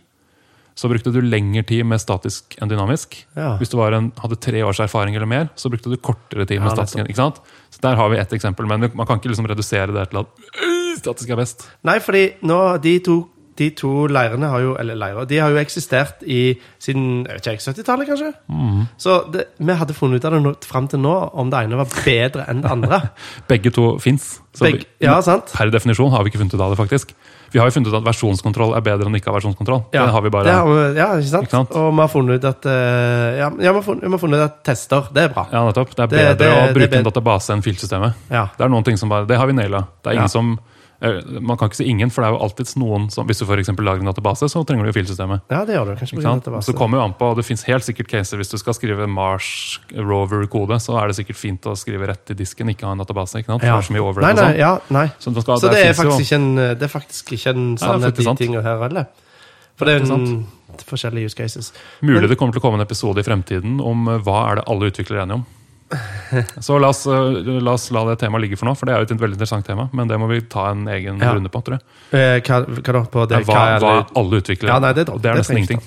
[0.75, 3.14] så brukte du lengre tid med statisk enn dynamisk.
[3.38, 3.52] Ja.
[3.61, 6.59] Hvis du var en, hadde tre års erfaring eller mer, så brukte du kortere tid
[6.61, 7.04] med Ja, statisk.
[7.07, 7.38] ikke sant?
[7.71, 10.26] Så Der har vi ett eksempel, men man kan ikke liksom redusere det til at
[10.62, 11.69] «Øh, statisk er best.
[11.85, 13.28] Nei, fordi nå, de to,
[13.59, 17.47] de to leirene har jo Eller leirer, de har jo eksistert i siden jeg vet
[17.47, 18.32] ikke, 70-tallet, kanskje?
[18.50, 18.80] Mm.
[18.99, 21.87] Så det, vi hadde funnet ut av det fram til nå, om det ene var
[22.04, 23.00] bedre enn det andre.
[23.50, 24.41] Begge to fins.
[24.99, 25.52] Ja, sant?
[25.54, 27.15] Per definisjon har vi ikke funnet ut av det, faktisk.
[27.54, 29.84] Vi har jo funnet ut at versjonskontroll er bedre enn ikke versjonskontroll.
[29.95, 30.45] Ja, det har vi bare.
[30.49, 31.45] det har vi- ja, ikke sant?
[31.47, 31.71] Ikke sant?
[31.78, 34.45] Og vi har funnet ut at eh, Ja, vi, har funnet, vi har funnet ut
[34.49, 35.47] at tester, det er bra.
[35.52, 35.95] Ja, nettopp.
[35.95, 38.14] Det er bedre det- det å bruke en database enn filsystemet.
[38.30, 38.49] Ja.
[38.58, 39.86] Det er noen ting som bare, det har vi naila.
[40.02, 40.58] Det er ingen som
[41.40, 43.60] Man kan ikke si ingen, for det er jo alltids noen som Hvis du for
[43.60, 45.45] lager en database, så trenger du jo filsystemet.
[45.52, 45.95] Ja, det gjør du.
[46.00, 46.71] Kanskje på database.
[46.71, 49.08] Så kommer jo an på, og det fins helt sikkert caser hvis du skal skrive
[49.10, 53.02] Mars Rover-kode, så er det sikkert fint å skrive rett i disken, ikke ha en
[53.04, 53.43] database.
[53.43, 53.67] ikke sant?
[53.67, 53.80] Ja.
[53.84, 54.60] så mye overhead Nei, nei, sånn.
[54.62, 55.06] ja, nei.
[55.19, 57.67] Så, det skal, Så det er, jo- faktisk ikke en, det er faktisk ikke en
[57.78, 58.38] sannhet sant.
[58.40, 59.06] tingene her heller.
[59.75, 60.47] For det er en,
[60.86, 61.73] forskjellige use cases.
[62.02, 64.67] Mulig det kommer til å komme en episode i fremtiden om eh, hva er det
[64.71, 65.47] alle utviklere er enige om.
[66.60, 69.02] Så la oss, eh, la oss la det temaet ligge for nå, for det er
[69.04, 69.86] jo et veldig interessant tema.
[69.92, 71.34] Men det må vi ta en egen Ja.
[71.36, 71.84] runde på, tror jeg.
[72.18, 73.02] Eh, hva, hva da?
[73.12, 74.73] På det, hva, hva alle utvikler.
[74.73, 75.82] Ja, nei, det, det er nesten ingenting,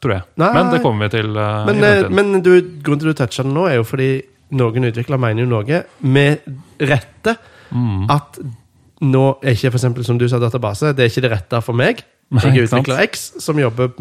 [0.00, 0.22] tror jeg.
[0.40, 0.52] Nei.
[0.54, 3.52] Men det kommer vi til Uh, Men, eh, men du, grunnen til du toucher det
[3.52, 4.10] nå, er jo fordi
[4.52, 6.40] noen utviklere mener jo noe med
[6.80, 7.36] rette
[7.70, 8.08] Mm.
[8.10, 8.38] at
[9.00, 10.90] nå er ikke eksempel, som du sa, database.
[10.96, 12.02] Det er ikke det rette for meg.
[12.32, 13.92] Jeg er utvikler X som jobber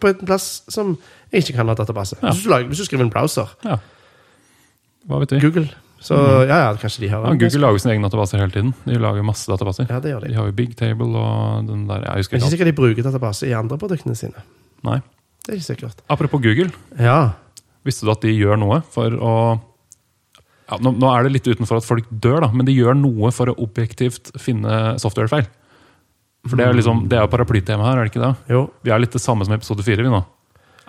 [0.00, 0.96] på en plass som
[1.32, 2.16] jeg ikke kan ha database.
[2.22, 2.30] Ja.
[2.30, 3.78] Hvis, du lager, hvis du skriver en browser, Ja.
[5.08, 5.40] Hva vet vi?
[5.44, 5.68] Google,
[6.00, 6.16] så
[6.48, 8.74] ja, ja, kanskje de har Ja, Google lager sine egne databaser hele tiden.
[8.86, 9.88] De lager masse databaser.
[9.90, 10.32] Ja, det gjør de.
[10.32, 12.54] De har jo Bigtable og den der Jeg husker Jeg er ikke alt.
[12.56, 14.44] sikkert de bruker databaser i andre produktene sine.
[14.86, 15.00] Nei.
[15.44, 16.04] Det er ikke sikkert.
[16.08, 16.70] Apropos Google.
[16.98, 17.32] Ja.
[17.84, 19.34] Visste du at de gjør noe for å
[20.70, 23.32] ja, nå, nå er det litt utenfor at folk dør, da, men de gjør noe
[23.34, 25.48] for å objektivt finne softwarefeil.
[26.46, 28.30] For det er liksom, det er jo paraplytemaet her, er det ikke det?
[28.54, 28.60] Jo.
[28.86, 30.06] Vi er litt det samme som episode fire.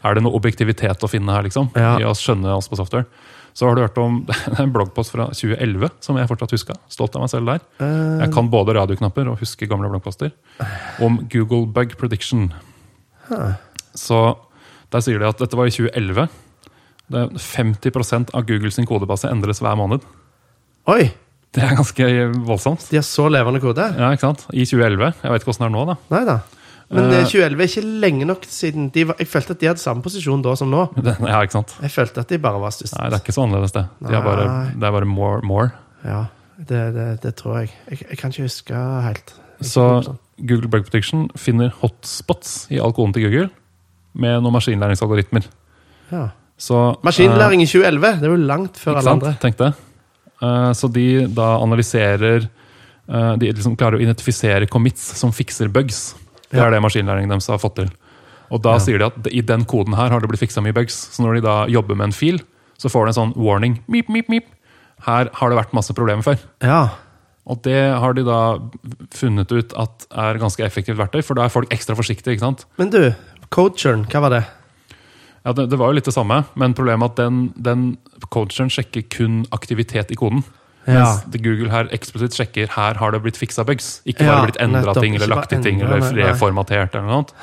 [0.05, 1.71] Er det noe objektivitet å finne her, liksom?
[1.75, 1.95] Ja.
[1.99, 3.09] I å skjønne oss på software?
[3.53, 4.21] Så har du hørt om
[4.61, 6.75] en bloggpost fra 2011 som jeg fortsatt huska.
[6.91, 7.63] Stolt av meg selv der.
[7.83, 10.31] Eh, Jeg kan både radioknapper og huske gamle bloggposter.
[11.03, 12.49] Om Google Bug Prediction.
[13.97, 14.21] Så
[14.91, 16.29] der sier de at dette var i 2011.
[17.11, 20.05] Det er 50% av Googles kodebase endres hver måned.
[20.87, 21.11] oi!
[21.51, 22.05] Det er ganske
[22.47, 22.85] voldsomt.
[22.87, 23.83] De har så levende kode?
[23.99, 24.45] Ja, ikke sant?
[24.55, 25.09] I 2011.
[25.19, 25.95] Jeg vet ikke åssen det er nå, da.
[26.13, 26.35] Nei da.
[26.91, 29.69] Men det eh, 2011 er ikke lenge nok siden de var, Jeg følte at de
[29.69, 30.87] hadde samme posisjon da som nå.
[31.05, 31.75] Det, ja, ikke sant?
[31.81, 32.97] Jeg følte at de bare var størst.
[32.97, 33.85] Nei, det er ikke så annerledes, det.
[34.03, 35.39] De er bare, det er bare more.
[35.47, 35.69] more.
[36.03, 36.25] Ja,
[36.57, 37.71] det, det, det tror jeg.
[37.89, 38.03] jeg.
[38.09, 39.33] Jeg kan ikke huske helt.
[39.61, 40.19] Er Så sånn.
[40.41, 43.49] Google Bug Prediction finner hotspots i all koden til Google
[44.17, 45.45] med noen maskinlæringsalgoritmer.
[46.11, 46.27] Ja.
[46.61, 48.19] Så, Maskinlæring i 2011!
[48.19, 49.23] Det er jo langt før alle sant?
[49.23, 49.37] andre.
[49.41, 49.71] Tenk det.
[50.41, 56.11] Eh, så de da analyserer eh, De liksom klarer å identifisere commits som fikser bugs.
[56.51, 57.91] Det er det maskinlæringen deres har fått til.
[58.51, 60.97] Og da sier de at i den koden her har det blitt fiksa mye bugs.
[61.13, 62.41] Så når de da jobber med en fil,
[62.81, 63.79] så får de en sånn warning.
[63.91, 64.49] Mip, mip, mip.
[65.05, 66.41] Her har det vært masse problemer før.
[66.65, 66.81] Ja.
[67.49, 68.41] Og det har de da
[69.15, 72.35] funnet ut at er ganske effektivt verktøy, for da er folk ekstra forsiktige.
[72.35, 72.65] ikke sant?
[72.77, 72.99] Men du,
[73.53, 74.43] coacheren, hva var det?
[75.41, 77.85] Ja, det, det var jo litt det samme, men problemet er at den, den
[78.29, 80.43] coacheren sjekker kun aktivitet i koden.
[80.87, 80.93] Ja.
[81.27, 84.01] Mens Google her eksplisitt sjekker her har det blitt fiksa bugs.
[84.05, 86.95] Ikke Ja, bare blitt endra ting eller lagt til ting eller reformatert.
[86.95, 87.33] eller noe annet.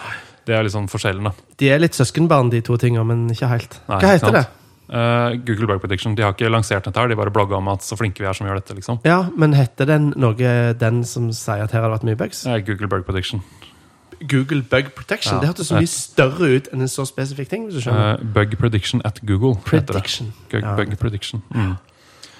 [0.44, 1.24] Det er liksom forskjellen.
[1.24, 1.32] da.
[1.58, 3.78] De er litt søskenbarn, de to tingene, men ikke helt.
[3.88, 4.46] Nei, Hva heter det?
[4.90, 7.80] Eh, Google Bug Prediction de har ikke lansert dette, her, de bare blogga om at
[7.84, 8.74] så flinke vi er som gjør dette.
[8.74, 9.00] liksom.
[9.04, 12.46] Ja, men heter den noe den som sier at her har det vært mye bugs?
[12.46, 13.42] Er Google Bug Prediction.
[14.26, 15.34] Google Bug Protection.
[15.36, 15.40] Ja.
[15.40, 17.68] Det hørtes så mye større ut enn en så spesifikk ting.
[17.70, 19.60] Eh, bug Prediction at Google.
[19.64, 20.32] Prediction.
[20.50, 20.74] Bug, Ja.
[20.74, 21.42] bug Prediction.
[21.54, 21.76] Mm.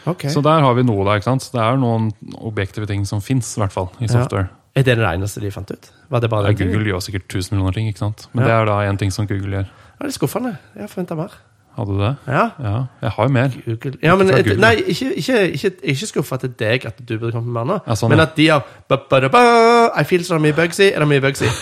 [0.09, 0.27] Ok.
[0.33, 1.17] Så der har vi noe, da.
[1.19, 1.51] ikke sant?
[1.53, 4.15] Det er noen objektive ting som fins, i hvert fall, i Ja.
[4.15, 4.49] software.
[4.77, 5.91] Er det det eneste de fant ut?
[6.11, 6.53] Var det bare Ja?
[6.59, 8.29] Google gjør sikkert tusen millioner ting, ikke sant?
[8.33, 8.49] Men Ja.
[8.49, 9.67] det er da én ting som Google gjør.
[10.01, 10.57] Ja, det er skuffende.
[10.77, 11.33] Jeg har forventa mer.
[11.79, 12.17] Hadde du det?
[12.27, 12.51] Ja.
[12.61, 13.49] Ja, jeg har jo mer.
[13.67, 13.93] Google.
[14.03, 17.53] Ja, men, Ikke nei, ikke, ikke, ikke, ikke skuffa til deg at du burde kommet
[17.53, 20.25] med mer nå, Ja, sånn, men at de har ba, ba, da, ba, I feel
[20.25, 20.91] so mye bugs i.
[20.93, 21.47] Er det mye bugs i?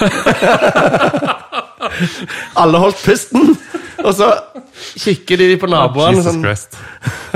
[2.56, 3.56] Alle holdt pusten,
[4.04, 4.30] og så
[4.96, 6.22] kikker de på naboene.
[6.24, 6.44] Sånn,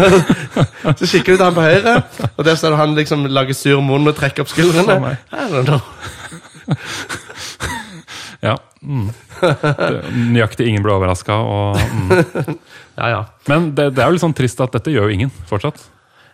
[0.98, 1.94] så kikker de til han på høyre,
[2.34, 5.16] og der ser du han liksom lager sur munn og trekker opp skuldrene.
[8.40, 8.54] Ja.
[8.80, 9.10] Mm.
[10.32, 11.36] Nøyaktig ingen ble overraska.
[11.36, 12.54] Mm.
[12.96, 13.22] Ja, ja.
[13.50, 15.82] Men det, det er jo litt sånn trist at dette gjør jo ingen fortsatt.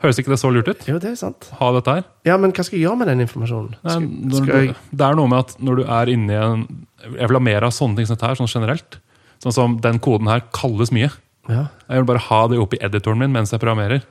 [0.03, 0.85] Høres ikke det så lurt ut?
[0.87, 1.49] Jo, det er sant.
[1.59, 2.05] Ha dette her?
[2.29, 3.75] Ja, men hva skal jeg gjøre med den informasjonen?
[3.81, 3.97] Nei,
[4.37, 4.75] Skal, jeg...
[4.77, 6.65] du, det er noe med at når du er inne i en
[7.07, 8.99] Jeg vil ha mer av sånne ting som dette her, sånn generelt.
[9.43, 11.11] Sånn som den koden her kalles mye.
[11.49, 11.69] Ja.
[11.89, 14.03] Jeg vil bare ha det oppi editoren min mens jeg programmerer.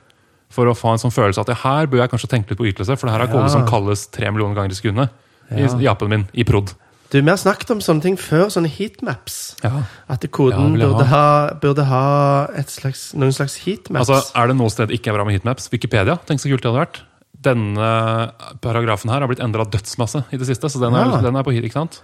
[0.48, 2.96] For å få en sånn følelse at her bør jeg kanskje tenke litt på ytelse,
[2.96, 3.48] for det her er kode Ja.
[3.48, 5.10] som kalles tre millioner ganger i sekundet.
[5.50, 5.78] I, Ja.
[5.78, 6.72] i appen min, i prod.
[7.10, 9.56] Du, Vi har snakket om sånne ting før, sånne heatmaps.
[9.62, 9.82] Ja.
[10.08, 11.50] At koden Ja, burde, ha.
[11.54, 14.08] burde ha et slags, noen slags heatmaps.
[14.08, 15.68] Altså, Er det noe sted ikke er bra med heatmaps?
[15.70, 16.18] Wikipedia.
[16.26, 17.00] Tenk så kult det hadde vært.
[17.40, 21.20] Denne paragrafen her har blitt endra dødsmasse i det siste, så den er, Ja.
[21.20, 22.00] den er på hit, ikke sant?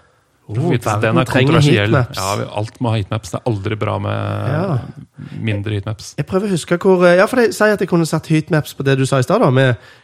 [0.48, 0.56] Oh,
[1.00, 1.92] den er kontroversiell.
[1.92, 3.30] Ja, alt må ha heatmaps.
[3.30, 4.78] Det er aldri bra med Ja.
[5.40, 6.14] mindre heatmaps.
[6.18, 8.98] Jeg prøver å huske hvor Ja, for jeg at jeg kunne satt heatmaps på det
[8.98, 9.40] du sa i stad,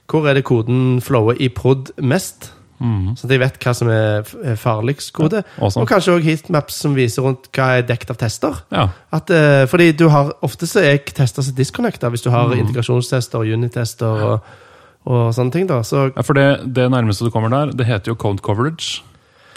[0.09, 2.53] hvor er det koden flower i prod mest.
[2.81, 5.43] Så at jeg vet hva som er er farligst kode.
[5.43, 5.83] Ja, awesome.
[5.83, 8.55] Og kanskje òg heatmaps som viser rundt hva er dekket av tester.
[8.71, 8.89] Ja.
[9.13, 12.61] At, uh, fordi du har, Ofte så er tester som disconnecta, hvis du har Mm.
[12.69, 14.41] integrasjonstester og unit-tester og,
[15.07, 15.67] og sånne ting.
[15.67, 15.81] da.
[15.83, 19.03] Så Ja, for det, det nærmeste du kommer der, det heter jo code coverage.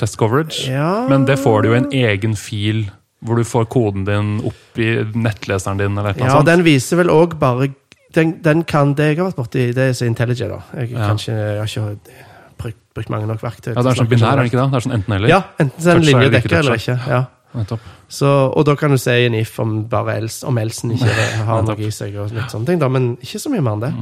[0.02, 0.64] Test coverage.
[0.72, 1.06] Ja.
[1.12, 2.88] Men det får du jo i en egen fil
[3.22, 5.94] hvor du får koden din opp i nettleseren din.
[5.98, 6.48] eller noe Ja, sånt.
[6.50, 7.68] den viser vel òg bare
[8.18, 10.58] den, den kan det jeg har vært borti, det er så IntelliJ, da.
[10.76, 11.08] Jeg, Ja.
[11.08, 12.02] kanskje, jeg har ikke
[12.58, 13.76] brukt, brukt mange nok verktøy.
[13.76, 14.72] Ja, Det er sånn binær, er det ikke det?
[14.72, 15.30] Det er sånn enten-eller.
[15.30, 16.98] Ja, enten så er en linje dekker eller ikke.
[17.08, 17.26] Ja.
[18.12, 21.14] Så, og da kan du si en if om bare els, om elsen ikke
[21.48, 22.16] har noe i seg.
[22.20, 23.94] og litt sånne ting da, Men ikke så mye mer enn det.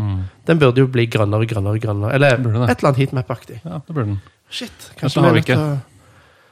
[0.50, 2.14] Den burde jo bli grønnere, grønnere, grønnere.
[2.14, 2.70] Eller Mm.
[2.70, 3.60] Et eller annet heatmap-aktig.
[3.66, 4.22] Ja, det burde den.
[4.50, 5.60] Shit, kanskje, kanskje har vi vi nødt til ikke.
[5.60, 5.78] å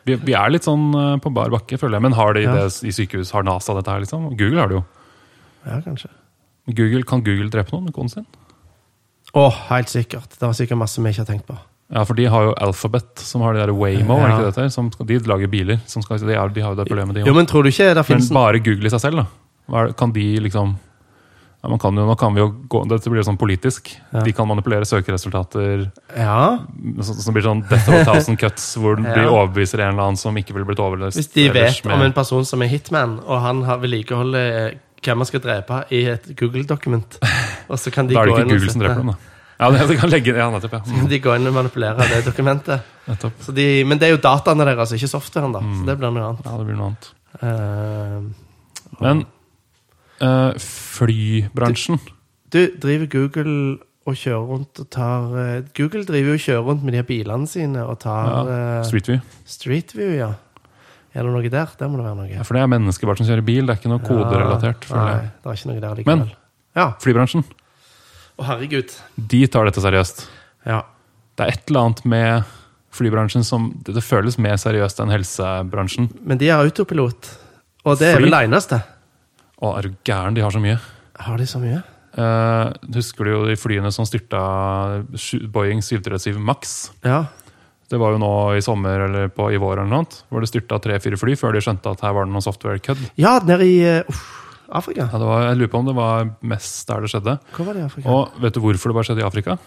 [0.08, 2.06] Vi, vi er litt sånn eh, på bar bakke, føler jeg.
[2.08, 2.54] Men har de Ja.
[2.56, 3.32] det i sykehus?
[3.36, 4.30] Har NASA dette her, liksom?
[4.40, 4.84] Google har det jo.
[5.68, 6.10] Ja, kanskje.
[6.68, 8.26] Google, Kan Google drepe noen med koden sin?
[9.36, 10.30] Å, helt sikkert.
[10.40, 11.58] Det var sikkert masse vi ikke har tenkt på.
[11.94, 14.28] Ja, for de har jo Alphabet, som har de der Waymo, Ja.
[14.32, 14.70] ikke det heter?
[14.72, 15.80] Som de lager biler.
[15.88, 17.36] Som skal, de, har, de har jo det problemet, de Jo, òg.
[17.36, 19.28] men tror du ikke det Men bare Google i seg selv, da?
[19.86, 20.78] Det- Kan de liksom
[21.68, 23.90] ja, man kan jo, Nå kan vi jo gå, Dette blir jo sånn politisk.
[24.16, 24.22] Ja.
[24.24, 25.90] De kan manipulere søkeresultater.
[26.16, 26.60] Ja,
[27.04, 29.28] Så, så blir det sånn Death of a Thousand Cuts, hvor de Ja.
[29.28, 31.18] overbeviser en eller annen som ikke ville blitt overlevd.
[31.20, 35.18] Hvis de vet med- om en person som er hitman, og han har vedlikeholder hvem
[35.22, 37.20] man skal drepe i et Google-dokument,
[37.70, 39.18] og så kan de Da er det ikke Google som dreper dem, da.
[39.60, 40.74] Ja, det, det kan legge, ja nettopp.
[40.78, 40.82] ja.
[40.86, 42.82] Mm, De går inn og manipulerer det dokumentet.
[43.42, 45.52] Så de, men det er jo dataene deres, ikke softwaren.
[45.56, 46.46] da Så det blir noe annet.
[46.46, 47.08] Ja, det blir noe annet.
[47.42, 48.22] Eh,
[49.02, 49.26] Men
[50.22, 52.00] eh, flybransjen
[52.54, 53.54] du, driver Google
[54.08, 57.08] og kjører rundt og tar uh, Google driver jo og kjører rundt med de her
[57.08, 59.18] bilene sine og tar ja, eh, Street View.
[59.46, 60.30] Street View, ja.
[61.12, 61.72] Er det noe der?
[61.80, 62.30] Der må det være noe.
[62.30, 64.88] Ja, for det er mennesker bare som kjører bil, det er ikke noe koderelatert.
[64.92, 66.28] Ja, Nei, det er ikke noe der Men-
[66.78, 66.92] Ja.
[67.02, 67.44] Flybransjen,
[68.38, 68.94] Å, herregud.
[69.18, 70.28] de tar dette seriøst.
[70.66, 70.84] Ja.
[71.36, 72.44] Det er et eller annet med
[72.94, 76.10] flybransjen som Det, føles mer seriøst enn helsebransjen.
[76.24, 77.38] Men de har autopilot,
[77.84, 78.84] og det er vel det eneste.
[79.58, 80.78] Å, er du gæren, de har så mye.
[81.26, 81.80] Har de så mye?
[82.18, 84.40] Eh, husker du jo de flyene som styrta
[85.54, 86.76] Boeing 737 Max?
[87.06, 87.24] Ja.
[87.90, 90.50] Det var jo nå i sommer eller på, i vår eller noe, annet, hvor det
[90.52, 93.06] styrta tre-fire fly før de skjønte at her var det noe software-kødd.
[93.22, 94.22] Ja, nede i uh,
[94.76, 95.06] Afrika.
[95.08, 97.38] Ja, det var- jeg lurer på om det var mest der det skjedde.
[97.56, 98.12] Hvor var det i Afrika?
[98.12, 99.58] Og vet du hvorfor det bare skjedde i Afrika?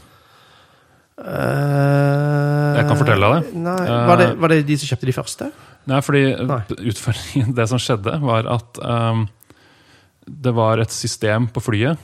[1.20, 3.59] Uh, Jeg kan fortelle deg det.
[3.64, 5.48] Nei, Eh, var, det var det de som kjøpte de første?
[5.90, 6.61] Nei, fordi Nei.
[6.92, 9.26] utfordringen Det som skjedde, var at ehm,
[10.27, 11.99] det var et system på flyet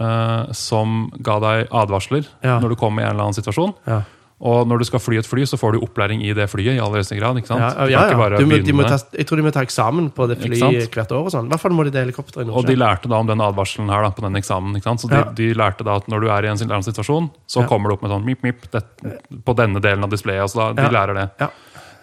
[0.00, 2.58] eh, som ga deg advarsler Ja.
[2.60, 3.74] når du kom i en eller annen situasjon.
[3.86, 4.02] Ja.
[4.40, 6.72] Og når du skal fly et fly, så får du opplæring i det flyet.
[6.72, 7.60] i aller grad, ikke sant?
[7.60, 8.38] Ja, Du ja, ja.
[8.38, 11.12] Du må, de må ta, jeg tror de må ta eksamen på det flyet hvert
[11.12, 11.26] år.
[11.26, 11.44] og sånn.
[11.44, 14.00] I hvert fall må de det helikopteret Og de lærte da om den advarselen her
[14.02, 14.72] da, på den eksamen.
[14.76, 15.00] ikke sant?
[15.04, 17.66] Så de, de lærte da at når du er i en eller annen situasjon, så
[17.68, 18.80] kommer det opp med sånn mip, mip, det,
[19.44, 20.40] på denne delen av displayet.
[20.48, 20.72] Altså da.
[20.72, 21.28] De lærer det.
[21.38, 21.50] Ja.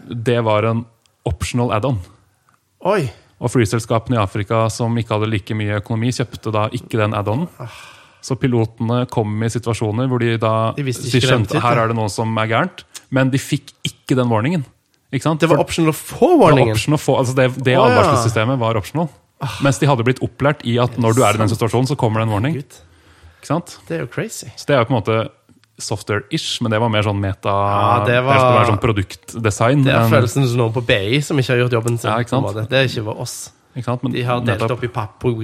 [0.05, 0.85] Det var en
[1.25, 1.97] optional add-on.
[2.85, 3.09] Oi!
[3.37, 7.45] Og flyselskapene i Afrika som ikke hadde like mye økonomi, kjøpte da ikke den add-on.
[8.25, 12.09] Så pilotene kom i situasjoner hvor de da De de skjønte her er det noe
[12.11, 12.81] som er gærent,
[13.13, 14.65] men de fikk ikke den warningen.
[15.13, 15.39] Ikke sant?
[15.39, 16.75] Det var optional å få warningen.
[16.75, 19.07] Det, få, altså det, det oh, advarselssystemet var optional.
[19.63, 22.19] Mens de hadde blitt opplært i at når du er i den situasjonen, så kommer
[22.19, 22.57] det en warning.
[22.57, 23.77] Ikke sant?
[23.87, 24.49] det er jo crazy.
[24.57, 25.19] Så det er jo på en måte
[25.79, 29.83] software-ish, men det var mer sånn meta Ja, det var- det sånn produktdesign.
[29.85, 32.09] Det er følelsen som noen på BI som ikke har gjort jobben sin.
[32.09, 32.17] Ja.
[32.65, 33.51] Det er ikke var oss.
[33.75, 33.99] ikke?
[34.01, 34.87] Men De har delt opp i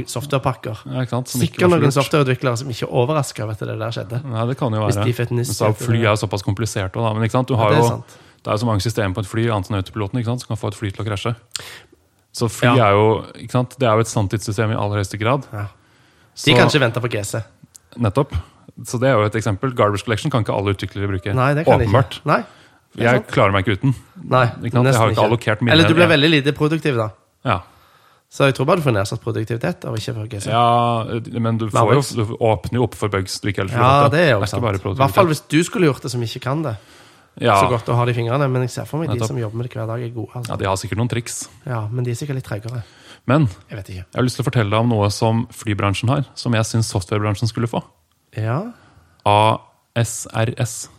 [0.10, 0.78] softwarepakker.
[0.92, 4.24] ja, Sikkert noen softwareutviklere som ikke er overraska over at det der skjedde.
[4.26, 5.06] Nei, det kan jo Hvis være.
[5.06, 7.14] de Men så fly er såpass komplisert også, da.
[7.14, 7.30] Men?
[7.46, 8.06] Du Ja, har det jo, sant.
[8.44, 10.76] det er så mange systemer på et fly, annet enn autopiloten, som kan få et
[10.76, 11.36] fly til å krasje.
[12.34, 12.88] Så fly Ja.
[12.88, 13.78] er jo ikke sant?
[13.78, 15.46] Det er jo et sanntidssystem i aller høyeste grad.
[15.54, 15.68] Ja.
[16.36, 17.44] Så, De kan ikke vente på GC.
[18.00, 18.34] Nettopp.
[18.82, 19.74] Så det er jo et eksempel.
[19.78, 21.34] Garbage collection kan ikke alle utviklere bruke.
[21.38, 22.18] Nei, det kan Åpenbart.
[22.18, 22.26] ikke.
[22.26, 22.40] Nei,
[22.96, 23.28] det er Jeg sant.
[23.36, 23.94] klarer meg ikke uten.
[24.24, 24.88] Nei, Ikke sant?
[24.90, 25.72] Jeg har ikke allokert mine.
[25.76, 27.10] Eller du blir veldig lite produktiv, da.
[27.46, 27.60] Ja.
[28.34, 31.92] Så jeg tror bare du får nedsatt produktivitet av ikke å ja, men du, får
[31.94, 34.50] jo, du åpner jo opp for bugs du ikke ellers Ja, det er jo ikke
[34.50, 34.64] sant.
[34.64, 36.74] bare I hvert fall hvis du skulle gjort det som ikke kan det.
[37.42, 38.50] Ja, Så godt å ha det i fingrene.
[38.50, 40.32] Men jeg ser for meg de som jobber med det hver dag, er gode.
[40.34, 40.58] ja, Altså.
[40.58, 41.48] de har sikkert noen triks.
[41.66, 42.84] Ja, Men de er sikkert litt tregere.
[43.28, 46.54] Men Jeg jeg har lyst til å fortelle deg om noe som flybransjen har, som
[46.54, 47.84] jeg syns softwarebransjen skulle få.
[48.38, 48.60] Ja.
[49.28, 50.90] ASRS.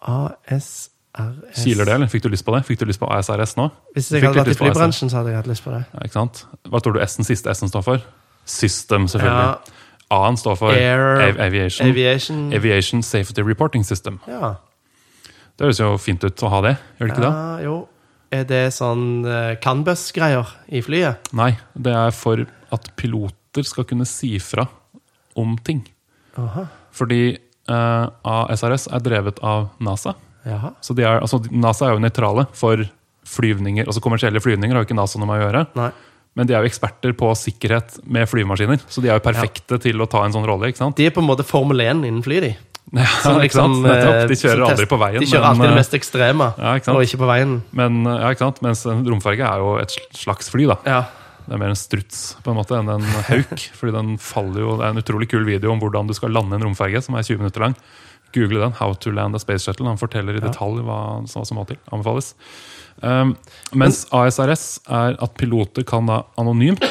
[0.00, 0.90] ASRS
[1.60, 2.08] Kiler det, eller?
[2.10, 2.62] Fikk du lyst på det?
[2.68, 3.66] Fikk du lyst på ASRS nå?
[3.96, 5.82] Hvis jeg hadde vært i flybransjen, så hadde jeg hatt lyst på det.
[5.90, 6.44] Ja, ikke sant?
[6.70, 8.04] Hva tror du S-en siste S-en står for?
[8.48, 9.76] System, selvfølgelig.
[10.10, 11.90] A-en står for Air- av aviation.
[11.90, 12.38] Aviation.
[12.54, 14.20] Aviation Safety Reporting System.
[14.30, 14.54] Ja.
[15.58, 17.64] Det høres jo fint ut å ha det, gjør det ikke det?
[17.66, 17.76] Jo.
[18.30, 21.30] Er det sånn uh, Canbus-greier i flyet?
[21.36, 24.68] Nei, det er for at piloter skal kunne si fra
[25.38, 25.82] om ting.
[26.38, 26.66] Aha.
[26.94, 30.14] Fordi eh, ASRS er drevet av NASA.
[30.46, 30.72] Jaha.
[30.80, 32.84] Så de er, altså, NASA er jo nøytrale for
[33.30, 33.86] flyvninger.
[33.86, 35.66] altså Kommersielle flyvninger har jo ikke NASA noe med å gjøre.
[35.78, 35.90] Nei.
[36.38, 38.80] Men de er jo eksperter på sikkerhet med flyvemaskiner.
[38.88, 40.70] Så de er jo perfekte til å ta en sånn rolle.
[40.70, 40.96] ikke sant?
[40.96, 42.52] De er på en måte Formel 1 innen fly, de.
[42.90, 43.38] Ja, sant?
[43.44, 45.20] liksom, eh, De kjører aldri på veien.
[45.22, 47.52] De kjører men, alltid det eh, mest ekstreme, Ja, ikke og ikke på veien.
[47.76, 48.58] Men, ja, ikke sant?
[48.66, 50.66] Mens en romferge er jo et slags fly.
[50.72, 50.78] da.
[50.86, 51.02] Ja.
[51.50, 53.58] Det er mer en struts på en måte enn en hauk.
[53.78, 56.54] fordi den faller jo, Det er en utrolig kul video om hvordan du skal lande
[56.54, 57.74] en romferge, som er 20 minutter lang.
[58.30, 58.76] Google den.
[58.78, 59.88] How to land a space shuttle.
[59.90, 61.80] Han forteller i detalj hva, hva som må til.
[61.90, 62.36] Anbefales.
[63.02, 63.32] Um,
[63.74, 66.84] mens ASRS er at piloter kan da anonymt,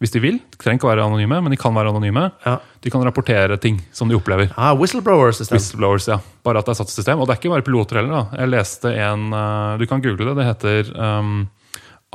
[0.00, 2.54] hvis de vil, de trenger ikke være anonyme, men de kan være anonyme, Ja.
[2.80, 4.48] de kan rapportere ting som de opplever.
[4.56, 5.58] Ah, Whistleblower-system.
[5.58, 6.16] Whistleblowers, ja.
[6.46, 7.20] Bare at det er satt i system.
[7.20, 8.14] Og det er ikke bare piloter heller.
[8.30, 8.40] da.
[8.40, 10.38] Jeg leste en uh, Du kan google det.
[10.40, 11.48] Det heter um,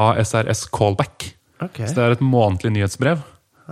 [0.02, 1.35] ASRS Callback.
[1.66, 1.82] Ok.
[1.88, 3.24] Så det er et månedlig nyhetsbrev.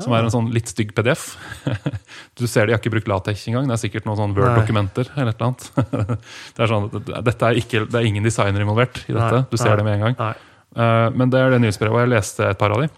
[0.01, 1.35] Som er en sånn litt stygg PDF.
[2.39, 3.67] Du ser de har ikke brukt Latex engang.
[3.69, 5.11] Det er sikkert noen sånn Word-dokumenter.
[5.13, 6.17] eller et eller annet.
[6.57, 6.87] Det er sånn,
[7.27, 9.43] dette er ikke, det er ingen designer involvert i dette.
[9.43, 10.15] Nei, Du ser nei, det med en gang.
[10.17, 10.33] Nei.
[10.73, 12.89] Eh, Men det er det nyhetsbrevet, og jeg leste et par av de.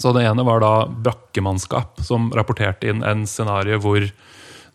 [0.00, 4.08] Så det ene var da brakkemannskap, som rapporterte inn en scenario hvor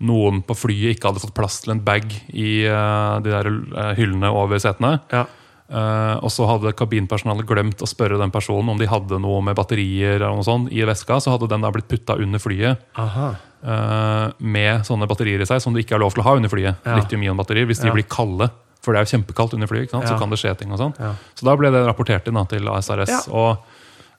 [0.01, 3.91] noen på flyet ikke hadde fått plass til en bag i eh, de der eh,
[3.97, 4.99] hyllene over setene.
[5.13, 5.25] Ja.
[5.71, 9.55] Eh, og så hadde kabinpersonalet glemt å spørre den personen om de hadde noe med
[9.55, 11.21] batterier eller noe sånt i veska.
[11.23, 15.71] Så hadde den da blitt putta under flyet eh, med sånne batterier i seg som
[15.71, 16.83] du ikke har lov til å ha under flyet.
[16.83, 16.97] Ja.
[16.99, 17.69] Lithium-ion-batterier.
[17.69, 17.95] Hvis de Ja.
[17.95, 18.49] blir kalde.
[18.81, 19.93] For det er jo kjempekaldt under flyet?
[19.93, 20.01] Ja.
[20.01, 20.71] så kan det skje ting.
[20.73, 20.95] og sånn.
[21.35, 23.29] Så da ble det rapportert inn da, til ASRS.
[23.29, 23.57] Og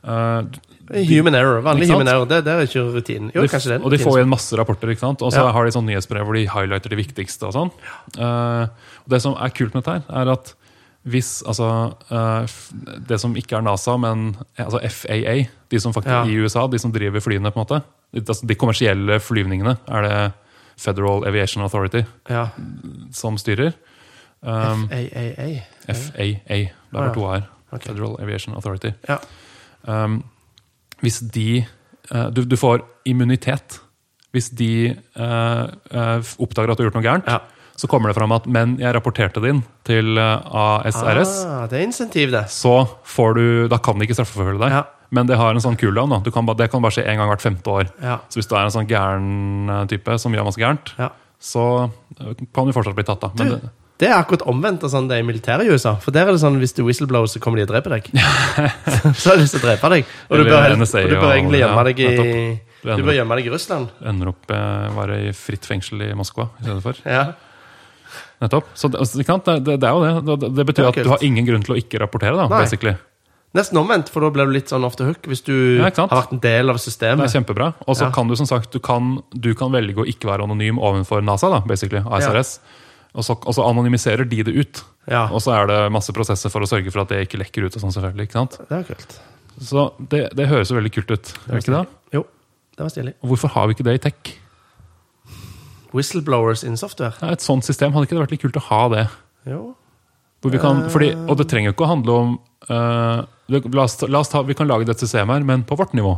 [0.05, 0.43] eh,
[0.93, 1.61] Human error.
[1.63, 2.27] Vanlig human error.
[2.27, 3.31] Det, det er ikke rutinen.
[3.35, 5.23] Jo, de, den, og de får igjen masse rapporter, ikke sant?
[5.23, 7.49] og så har de sånn nyhetsbrev hvor de highlighter det viktigste.
[7.49, 7.71] og sånn.
[9.09, 10.55] Det som er kult med dette, her, er at
[11.05, 12.47] hvis altså, eh,
[13.09, 16.25] Det som ikke er NASA, men altså FAA, de som faktisk Ja.
[16.25, 17.83] i USA, de som driver flyene, på en måte,
[18.15, 20.33] de, altså, kommersielle flyvningene, er det
[20.79, 22.49] Federal Aviation Authority Ja.
[23.13, 23.73] som styrer.
[24.43, 25.63] Um, FAAA.
[25.89, 26.27] FAA.
[26.49, 27.43] Det er bare to a-er.
[27.81, 28.91] Federal Aviation Authority.
[29.09, 29.17] Ja.
[29.87, 30.25] Um,
[31.01, 31.65] hvis de
[32.15, 33.81] eh, du, du får immunitet.
[34.33, 37.39] Hvis de uh, uh, oppdager at du har gjort noe gærent, Ja.
[37.77, 41.81] Så kommer det fram at men jeg rapporterte det inn til eh, ASRS, Ah, det
[41.81, 42.45] er insentiv, det.
[42.53, 44.77] så får du, da kan de ikke straffeforfølge deg.
[44.79, 44.83] Ja.
[45.13, 46.09] Men det har en sånn cooldown.
[46.09, 46.19] Da.
[46.25, 47.91] Du kan, det kan bare skje én gang hvert femte år.
[48.01, 48.15] Ja.
[48.33, 51.11] Så hvis du er en sånn gæren eh, type som gjør masse gærent, Ja.
[51.43, 51.67] så
[52.21, 53.29] eh, kan du fortsatt bli tatt da.
[53.37, 55.93] Du, det, Det er akkurat omvendt av sånn det er i militæret i USA.
[56.01, 58.09] For der er det sånn hvis du whistleblower, så kommer de og dreper deg.
[59.21, 60.09] så har de lyst til å drepe deg.
[60.33, 62.11] Og du bør, NSA og du bør egentlig gjemme deg i.
[62.83, 63.93] Du bør gjemme deg i Russland.
[64.11, 66.99] Ender opp være i fritt fengsel i Moskva i stedet for.
[67.07, 67.29] Ja.
[68.43, 68.67] Nettopp.
[68.75, 70.37] Så det, altså, det, det, det er jo det.
[70.43, 72.61] Det, det betyr Det at du har ingen grunn til å ikke rapportere, da, Nei.
[72.65, 72.97] basically.
[73.55, 76.09] Nesten omvendt, for da blir du litt sånn off the hook hvis du Ja, har
[76.09, 77.27] vært en del av Det systemet.
[77.29, 77.75] er kjempebra.
[77.87, 78.11] Og så Ja.
[78.11, 81.51] kan du som sagt du kan, du kan velge å ikke være anonym overfor NASA,
[81.53, 82.59] da, basically, ASRS.
[83.15, 84.83] Og, så, og så anonymiserer de det ut.
[85.07, 87.67] Ja, Og så er det masse prosesser for å sørge for at det ikke lekker
[87.67, 87.77] ut.
[87.77, 88.57] og sånn selvfølgelig, ikke sant?
[88.69, 89.21] det er kult.
[89.61, 91.35] Så det, det høres jo veldig kult ut.
[91.47, 91.87] Det ikke det?
[92.15, 92.25] Jo,
[92.77, 93.15] det var stilig.
[93.23, 94.39] Hvorfor har vi ikke det i tech?
[95.93, 97.15] Whistleblowers in software.
[97.21, 99.07] Ja, et sånt system, hadde ikke det vært litt kult å ha det?
[99.49, 99.63] Jo.
[100.59, 102.31] Kan, fordi, og det trenger jo ikke å handle om
[102.67, 105.95] uh, la oss, la oss ta, Vi kan lage dette systemet her, men på vårt
[105.95, 106.17] nivå.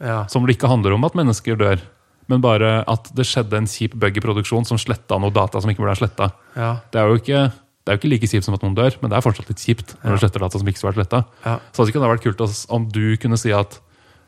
[0.00, 0.22] Ja.
[0.32, 1.82] Som det ikke handler om at mennesker dør,
[2.30, 5.70] men bare at det skjedde en kjip bug i produksjon som sletta noe data som
[5.70, 6.30] ikke burde ha sletta.
[6.56, 6.72] Ja.
[6.92, 9.12] Det er jo ikke, det er jo ikke like kjipt som at noen dør, men
[9.12, 11.22] det er fortsatt litt kjipt når du sletter data som ikke vært sletta.
[11.44, 11.58] Ja.
[11.70, 13.78] Så hadde ikke vært kult om du kunne si at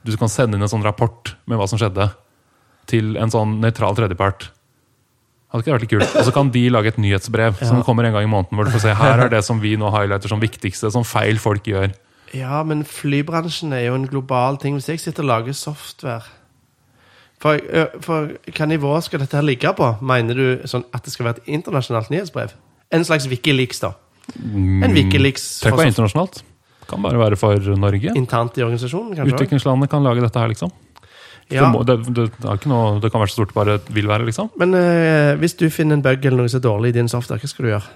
[0.07, 2.11] du kan sende inn en sånn rapport med hva som skjedde,
[2.89, 4.49] til en sånn nøytral tredjepart.
[5.49, 6.17] Hadde ikke det vært litt kult?
[6.21, 8.73] Og så kan de lage et nyhetsbrev som kommer en gang i måneden, hvor du
[8.75, 11.95] får se her er det som vi nå highlighter som viktigste, som feil folk gjør.
[12.37, 14.75] ja, men flybransjen er jo en global ting.
[14.77, 16.27] Hvis jeg sitter og lager software
[17.41, 17.61] For,
[18.03, 19.89] for hva nivå skal dette her ligge på?
[20.03, 22.53] Mener du sånn at det skal være et internasjonalt nyhetsbrev?
[22.91, 23.93] En slags Wikileaks, da.
[24.37, 26.43] En Wikileaks Trenger ikke være internasjonalt.
[26.89, 28.13] Kan bare være for Norge.
[28.17, 29.37] internt i organisasjonen, kanskje?
[29.37, 30.73] Utviklingslandet kan lage dette her, liksom.
[31.49, 31.65] Ja.
[31.65, 34.27] Det, må, det, det, er noe, det kan være så stort det bare vil være,
[34.29, 34.51] liksom.
[34.61, 37.41] Men eh, hvis du finner en bug eller noe som er dårlig i din software,
[37.41, 37.95] hva skal du gjøre?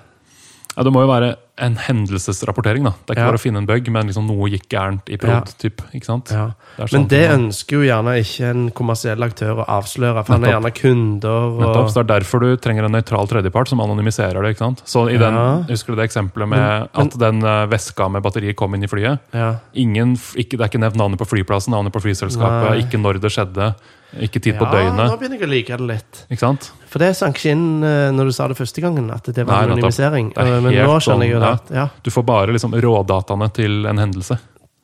[0.76, 2.82] Ja, Det må jo være en hendelsesrapportering.
[2.85, 2.90] da.
[3.06, 3.30] Det er ikke Ja.
[3.30, 5.30] bare å finne en bug, men liksom noe gikk gærent i prod.
[5.30, 5.40] Ja.
[5.58, 6.30] Typ, ikke sant?
[6.30, 6.46] Ja.
[6.78, 10.44] Det Men sånn det ønsker jo gjerne ikke en kommersiell aktør å avsløre, for han
[10.44, 14.42] er gjerne kunder Nettopp, så Det er derfor du trenger en nøytral tredjepart som anonymiserer
[14.42, 14.56] det.
[14.56, 14.82] ikke sant?
[14.87, 15.62] Så i den, Ja.
[15.68, 18.82] Husker du det eksempelet med Men- men- at den eh, veska med batteriet kom inn
[18.85, 19.18] i flyet?
[19.35, 19.56] ja.
[19.74, 22.82] Ingen, ikke, Det er ikke nevnt navnet på flyplassen, navnet på flyselskapet, Nei.
[22.82, 23.74] ikke når det skjedde,
[24.20, 25.11] ikke tid på ja, døgnet.
[25.11, 26.26] nå begynner jeg å like det litt.
[26.30, 26.70] ikke sant?
[26.92, 29.62] For det sank ikke inn eh, når du sa det første gangen, at det var
[29.62, 30.33] Nei, anonymisering.
[30.37, 31.76] Er Eh, Men nå skjønner jeg jo sånn, det.
[31.78, 34.38] Ja, Du får bare liksom rådataene til en hendelse.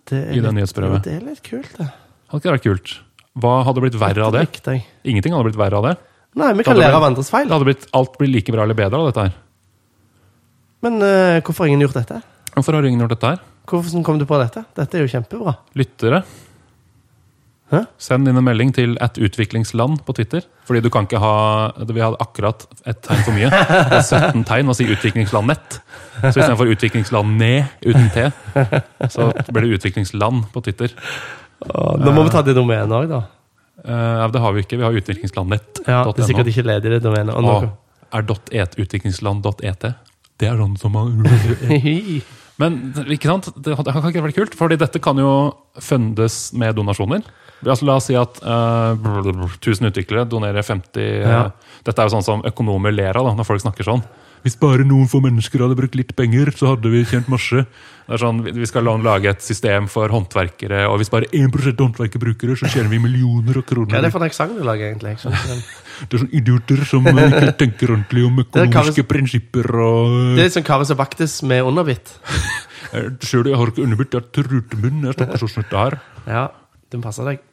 [0.08, 1.04] det I det nyhetsbrevet.
[1.04, 1.90] Det er litt kult, det.
[2.32, 2.94] Hadde ikke vært kult?
[3.38, 4.46] Hva hadde blitt verre av det?
[5.04, 5.94] Ingenting hadde blitt verre av det.
[6.38, 7.46] Nei, vi kan lære av andres feil.
[7.48, 9.36] Det hadde blitt, alt blir like bra eller bedre av dette her.
[10.86, 12.22] Men uh, hvorfor har ingen gjort dette?
[12.54, 13.40] Hvorfor har ingen gjort dette her?
[13.68, 14.64] Hvorfor kom du på dette?
[14.78, 15.56] Dette er jo kjempebra.
[15.76, 16.22] Lyttere.
[17.68, 17.82] Hæ?
[18.00, 20.40] Send inn en melding til at utviklingsland på Twitter.
[20.64, 21.32] Fordi du kan ikke ha
[21.84, 23.50] Vi hadde akkurat ett tegn for mye.
[23.52, 25.80] Det er 17 tegn å si utviklingsland nett.
[26.22, 28.24] Så istedenfor utviklingsland ned uten T,
[29.12, 30.94] så blir det utviklingsland på Twitter.
[31.68, 33.20] Nå må vi ta det domenet òg, da.
[33.84, 34.78] Eh, det har vi ikke.
[34.80, 35.84] Vi har utviklingslandnett.no.
[35.86, 37.34] Ja, det er sikkert ikke ledig, det domenet.
[37.36, 37.70] Og Og nå-
[38.12, 39.86] er .et utviklingsland.et.
[40.38, 41.20] Det er sånn som man
[42.58, 43.50] Men ikke sant?
[43.54, 45.32] det det kan ikke være kult, fordi dette kan jo
[45.78, 47.22] fundes med donasjoner.
[47.64, 51.40] Altså, la oss si at eh, brr, brr, 1000 utviklere donerer 50 ja.
[51.48, 54.02] uh, Dette er jo sånn som økonomer ler av da, når folk snakker sånn.
[54.44, 57.64] Hvis bare noen få mennesker hadde brukt litt penger, så hadde vi tjent masse.
[58.06, 62.54] Det er sånn, vi- skal lage et system for håndverkere, og hvis bare 1 håndverkerbrukere,
[62.56, 64.02] så tjener vi millioner av Hva er kroner.
[64.02, 65.16] det for en eksamen du lager, egentlig?
[66.06, 70.56] Det er sånne idioter som ikke tenker ordentlig om økonomiske prinsipper og Det er litt
[70.56, 72.14] sånn Karius og Baktus med underbitt.
[73.26, 74.14] Sjøl jeg har ikke underbitt.
[74.14, 75.04] jeg har trutemunn.
[75.08, 75.98] Jeg snakker så som dette her.
[76.28, 76.46] Ja,
[76.94, 77.44] den passer deg.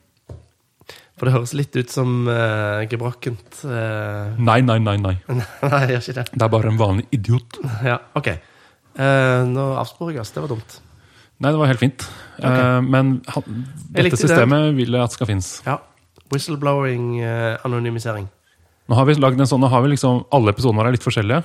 [1.15, 4.36] For det høres litt ut som uh, gebrokkent uh...
[4.36, 4.97] Nei, nei, nei.
[4.99, 5.13] nei.
[5.31, 5.45] Nei,
[5.86, 6.25] jeg gjør ikke det.
[6.34, 7.62] Det er bare en vanlig idiot.
[7.88, 8.34] Ja, ok.
[8.99, 10.34] Uh, nå avsporer jeg oss.
[10.36, 10.81] Det var dumt.
[11.43, 12.05] Nei, det var helt fint.
[12.39, 14.75] Eh, men han, dette systemet det.
[14.77, 15.49] vil jeg at skal finnes.
[15.65, 15.79] Ja.
[16.31, 18.29] Whistleblowing, eh, anonymisering.
[18.89, 21.05] Nå har vi lagd en sånn, nå har vi liksom, Alle episodene våre er litt
[21.05, 21.43] forskjellige.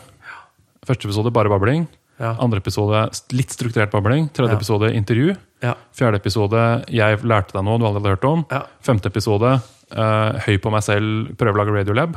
[0.86, 1.86] Første episode bare babling.
[2.20, 2.34] Ja.
[2.42, 4.28] Andre episode litt strukturert babling.
[4.36, 4.56] Tredje Ja.
[4.58, 5.36] episode intervju.
[5.64, 5.74] Ja.
[5.96, 8.44] Fjerde episode jeg lærte deg noe du aldri hadde hørt om.
[8.50, 8.62] Ja.
[8.84, 9.54] Femte episode
[9.92, 12.16] eh, høy på meg selv, prøve å lage Radiolab.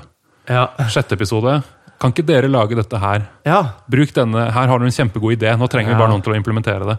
[0.50, 0.68] Ja.
[0.92, 1.64] Sjette episode
[2.00, 3.30] kan ikke dere lage dette her?
[3.46, 3.62] ja.
[3.90, 5.56] Bruk denne, Her har du en kjempegod idé.
[5.58, 6.98] Nå trenger vi bare noen til å implementere det.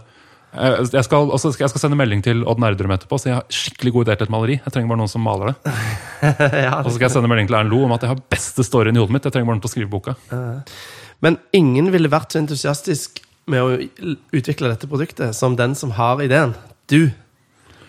[0.55, 3.47] Eh, Jeg skal, også, jeg skal sende melding til Odd Nerdrum etterpå, så jeg har
[3.51, 4.57] skikkelig god idé til et maleri.
[4.63, 5.75] Jeg trenger bare noen som maler det.
[6.67, 6.77] ja.
[6.81, 8.95] Og så skal jeg sende melding til Erlend Lo om at jeg har beste storyen
[8.97, 9.27] i hodet mitt.
[9.27, 10.15] Jeg trenger bare noen til å skrive boka.
[11.25, 16.23] Men ingen ville vært så entusiastisk med å utvikle dette produktet som den som har
[16.25, 16.55] ideen.
[16.89, 17.11] Du.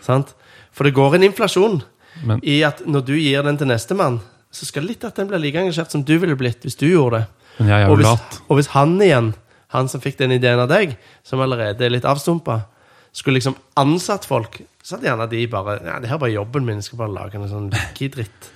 [0.03, 0.33] Sant?
[0.75, 1.81] For det går en inflasjon
[2.25, 4.19] Men- i at når du gir den til nestemann,
[4.51, 7.19] så skal litt at den blir like engasjert som du ville blitt hvis du gjorde
[7.21, 7.25] det.
[7.59, 8.37] Men jeg er Og hvis, lat.
[8.49, 9.33] og hvis han igjen,
[9.75, 10.95] han som fikk den ideen av deg,
[11.25, 12.61] som allerede er litt avstumpa,
[13.15, 16.65] skulle liksom ansatt folk, så hadde gjerne de bare Ja, det her er bare jobben
[16.67, 18.51] min, jeg skal bare lage noe sånn wiki-dritt.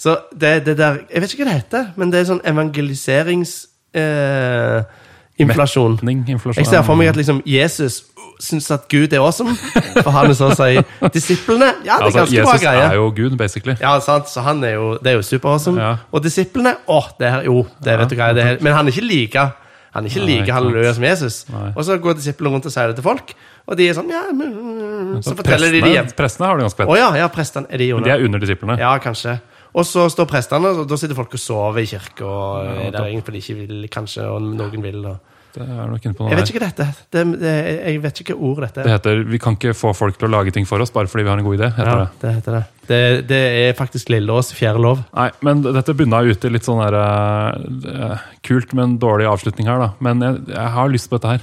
[0.00, 3.56] Så det, det der Jeg vet ikke hva det heter, men det er sånn evangeliserings...
[3.94, 5.02] Eh.
[5.34, 8.04] Jeg ser for meg at liksom Jesus
[8.38, 9.56] syns at Gud er awesome,
[9.96, 10.78] for han er så å si
[11.14, 13.74] Disiplene Ja, det er altså, ganske bra Jesus er jo Gud, basically.
[13.80, 15.80] Ja, sant, så han er jo, det er jo super-awesome.
[15.80, 15.90] Ja.
[16.14, 18.94] Og disiplene Å, det her, jo, det vet du hva, jeg er, men han er
[18.94, 19.46] ikke like
[19.94, 21.36] han er ikke Nei, like halleluja som Jesus.
[21.54, 21.68] Nei.
[21.72, 23.34] Og så går disiplene rundt og sier det til folk,
[23.64, 26.14] og de er sånn ja, men, mm, Så forteller de det prestene, hjem.
[26.18, 26.98] prestene har det ganske Å fett.
[26.98, 28.02] ja, ja, prestene er de under.
[28.02, 28.78] Men de er under disiplene.
[28.82, 29.36] Ja, kanskje.
[29.74, 33.06] Og så står prestene, og da sitter folk og sover i kirka, og er der
[33.08, 35.00] egentlig de ikke vil, kanskje, og noen vil.
[35.10, 35.16] Og.
[35.54, 37.54] Det er nok inne på noe Jeg vet ikke hva dette det, det,
[37.86, 38.96] Jeg vet ikke hva ordet dette Det er.
[38.98, 41.30] heter 'Vi kan ikke få folk til å lage ting for oss bare fordi vi
[41.30, 41.70] har en god idé'.
[41.76, 42.10] heter Ja, det.
[42.20, 42.64] det heter det.
[42.88, 45.04] Det, det er faktisk Lilleås fjerde lov.
[45.14, 49.78] Nei, men dette bunna ut i litt sånn der, uh, kult, men dårlig avslutning her,
[49.78, 49.90] da.
[50.00, 51.40] Men jeg, jeg har lyst på dette her.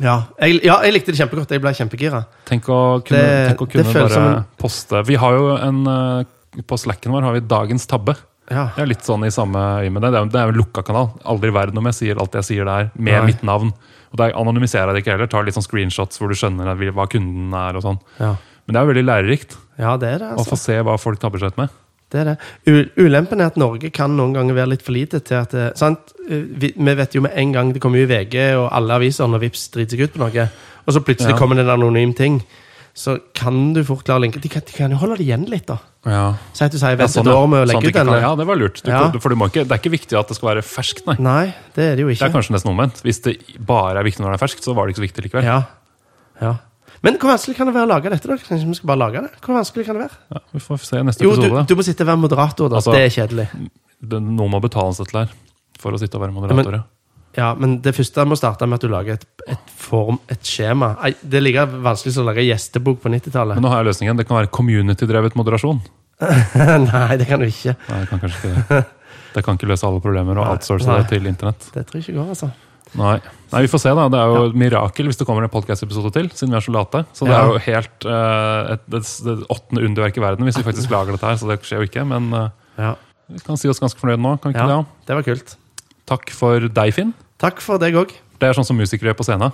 [0.00, 1.50] Ja jeg, ja, jeg likte det kjempegodt.
[1.50, 2.24] Jeg ble kjempegira.
[2.48, 6.24] Tenk å kunne, Det- tenk å kunne bare en- poste Vi har jo en uh,
[6.68, 8.14] På slacken vår har vi dagens tabbe.
[8.52, 8.66] Ja.
[8.76, 10.12] Det er litt sånn i samme øye med det.
[10.12, 11.10] Det er, det er jo en lukka kanal.
[11.32, 13.26] Aldri i verden om jeg sier alt jeg sier der, med Nei.
[13.32, 13.72] mitt navn.
[14.12, 15.30] Og der anonymiserer jeg det ikke heller.
[15.32, 18.00] Tar litt sånn screenshots hvor du skjønner hva kunden er og sånn.
[18.20, 18.34] Ja.
[18.66, 20.26] Men det er jo veldig lærerikt ja, det er det.
[20.34, 21.72] å altså få se hva folk tabber seg ut med.
[22.12, 22.34] Det er det.
[22.68, 25.70] U ulempen er at Norge kan noen ganger være litt for lite til at det,
[25.80, 26.12] sant?
[26.28, 29.46] Vi, vi vet jo med en gang det kommer i VG og alle aviser når
[29.46, 30.44] Vips driter seg ut på noe,
[30.84, 31.38] og så plutselig Ja.
[31.40, 32.36] kommer det en anonym ting,
[32.94, 34.40] så kan du fort klare å linke.
[34.42, 35.78] De kan, de kan jo holde det igjen litt, da.
[36.04, 36.24] Ja.
[36.52, 38.18] Si at du sier vent et år med å legge ut denne.
[38.20, 38.82] Ja, det var lurt.
[38.82, 39.06] Du, Ja.
[39.22, 41.16] For ikke, det er ikke viktig at det skal være ferskt, nei.
[41.22, 42.20] Nei, det er det jo ikke.
[42.26, 43.00] Det er kanskje nesten omvendt.
[43.06, 45.24] Hvis det bare er viktig når det er ferskt, så var det ikke så viktig
[45.28, 45.48] likevel.
[45.48, 45.62] Ja.
[46.42, 46.52] ja.
[47.02, 48.28] Men hvor vanskelig kan det være å lage dette?
[48.28, 48.36] da?
[48.36, 49.30] Kanskje vi skal bare lage det?
[49.42, 50.18] Hvor vanskelig kan det være?
[50.36, 51.48] Ja, vi får se neste episode.
[51.48, 52.76] Jo, du, du må sitte og være moderator, da.
[52.82, 53.48] Altså- det er kjedelig.
[54.12, 55.32] Noen må betales dette her
[55.80, 56.76] for å sitte og være moderator.
[56.76, 56.82] ja.
[57.36, 60.90] Ja, men det første må starte med at du lager et, et form, et skjema.
[61.22, 63.56] Det er like vanskelig som å lage gjestebok på 90-tallet.
[63.56, 64.18] Men nå har jeg løsningen.
[64.20, 65.80] Det kan være community-drevet moderasjon.
[66.92, 67.72] Nei, det kan du ikke.
[67.88, 68.82] Nei, det kan kanskje ikke det.
[69.32, 70.98] Det kan ikke løse alle problemer og outsource Nei.
[71.00, 71.70] det til internett.
[71.72, 72.50] Det tror jeg ikke går, altså.
[73.00, 73.14] Nei.
[73.54, 74.04] Nei, vi får se, da.
[74.12, 76.74] Det er jo et mirakel hvis det kommer en podcast-episode til, siden vi er så
[76.76, 77.00] late.
[77.16, 77.38] Så det Ja.
[77.40, 81.16] er jo helt uh, et, det, det åttende underverk i verden hvis vi faktisk lager
[81.16, 81.40] dette her.
[81.40, 82.04] Så det skjer jo ikke.
[82.12, 82.92] Men uh, Ja,
[83.32, 84.34] vi kan si oss ganske fornøyd nå.
[84.44, 84.78] Kan vi ikke det?
[85.08, 85.56] det var kult.
[86.12, 87.14] Takk for deg, Finn.
[87.42, 88.12] Takk for deg òg.
[88.38, 89.52] Det er sånn som musikere på scenen.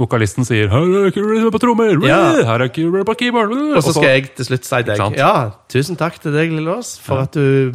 [0.00, 2.42] Vokalisten sier 'Her er rhythm på trommer', Ja.
[2.44, 3.76] her er rhythm på keyboard'.
[3.76, 4.98] Og så skal jeg til slutt si deg?
[5.16, 7.22] Ja, tusen takk til deg, Lillås, for Ja.
[7.22, 7.72] at du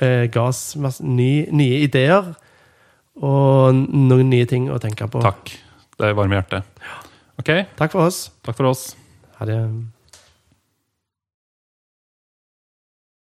[0.00, 2.34] eh, ga oss ny, nye ideer
[3.22, 5.22] og noen nye ting å tenke på.
[5.22, 5.52] Takk.
[5.98, 6.64] Det varmer hjertet.
[7.38, 8.30] Ok, Takk for oss.
[8.42, 8.94] takk for oss.
[9.38, 9.93] Ha det.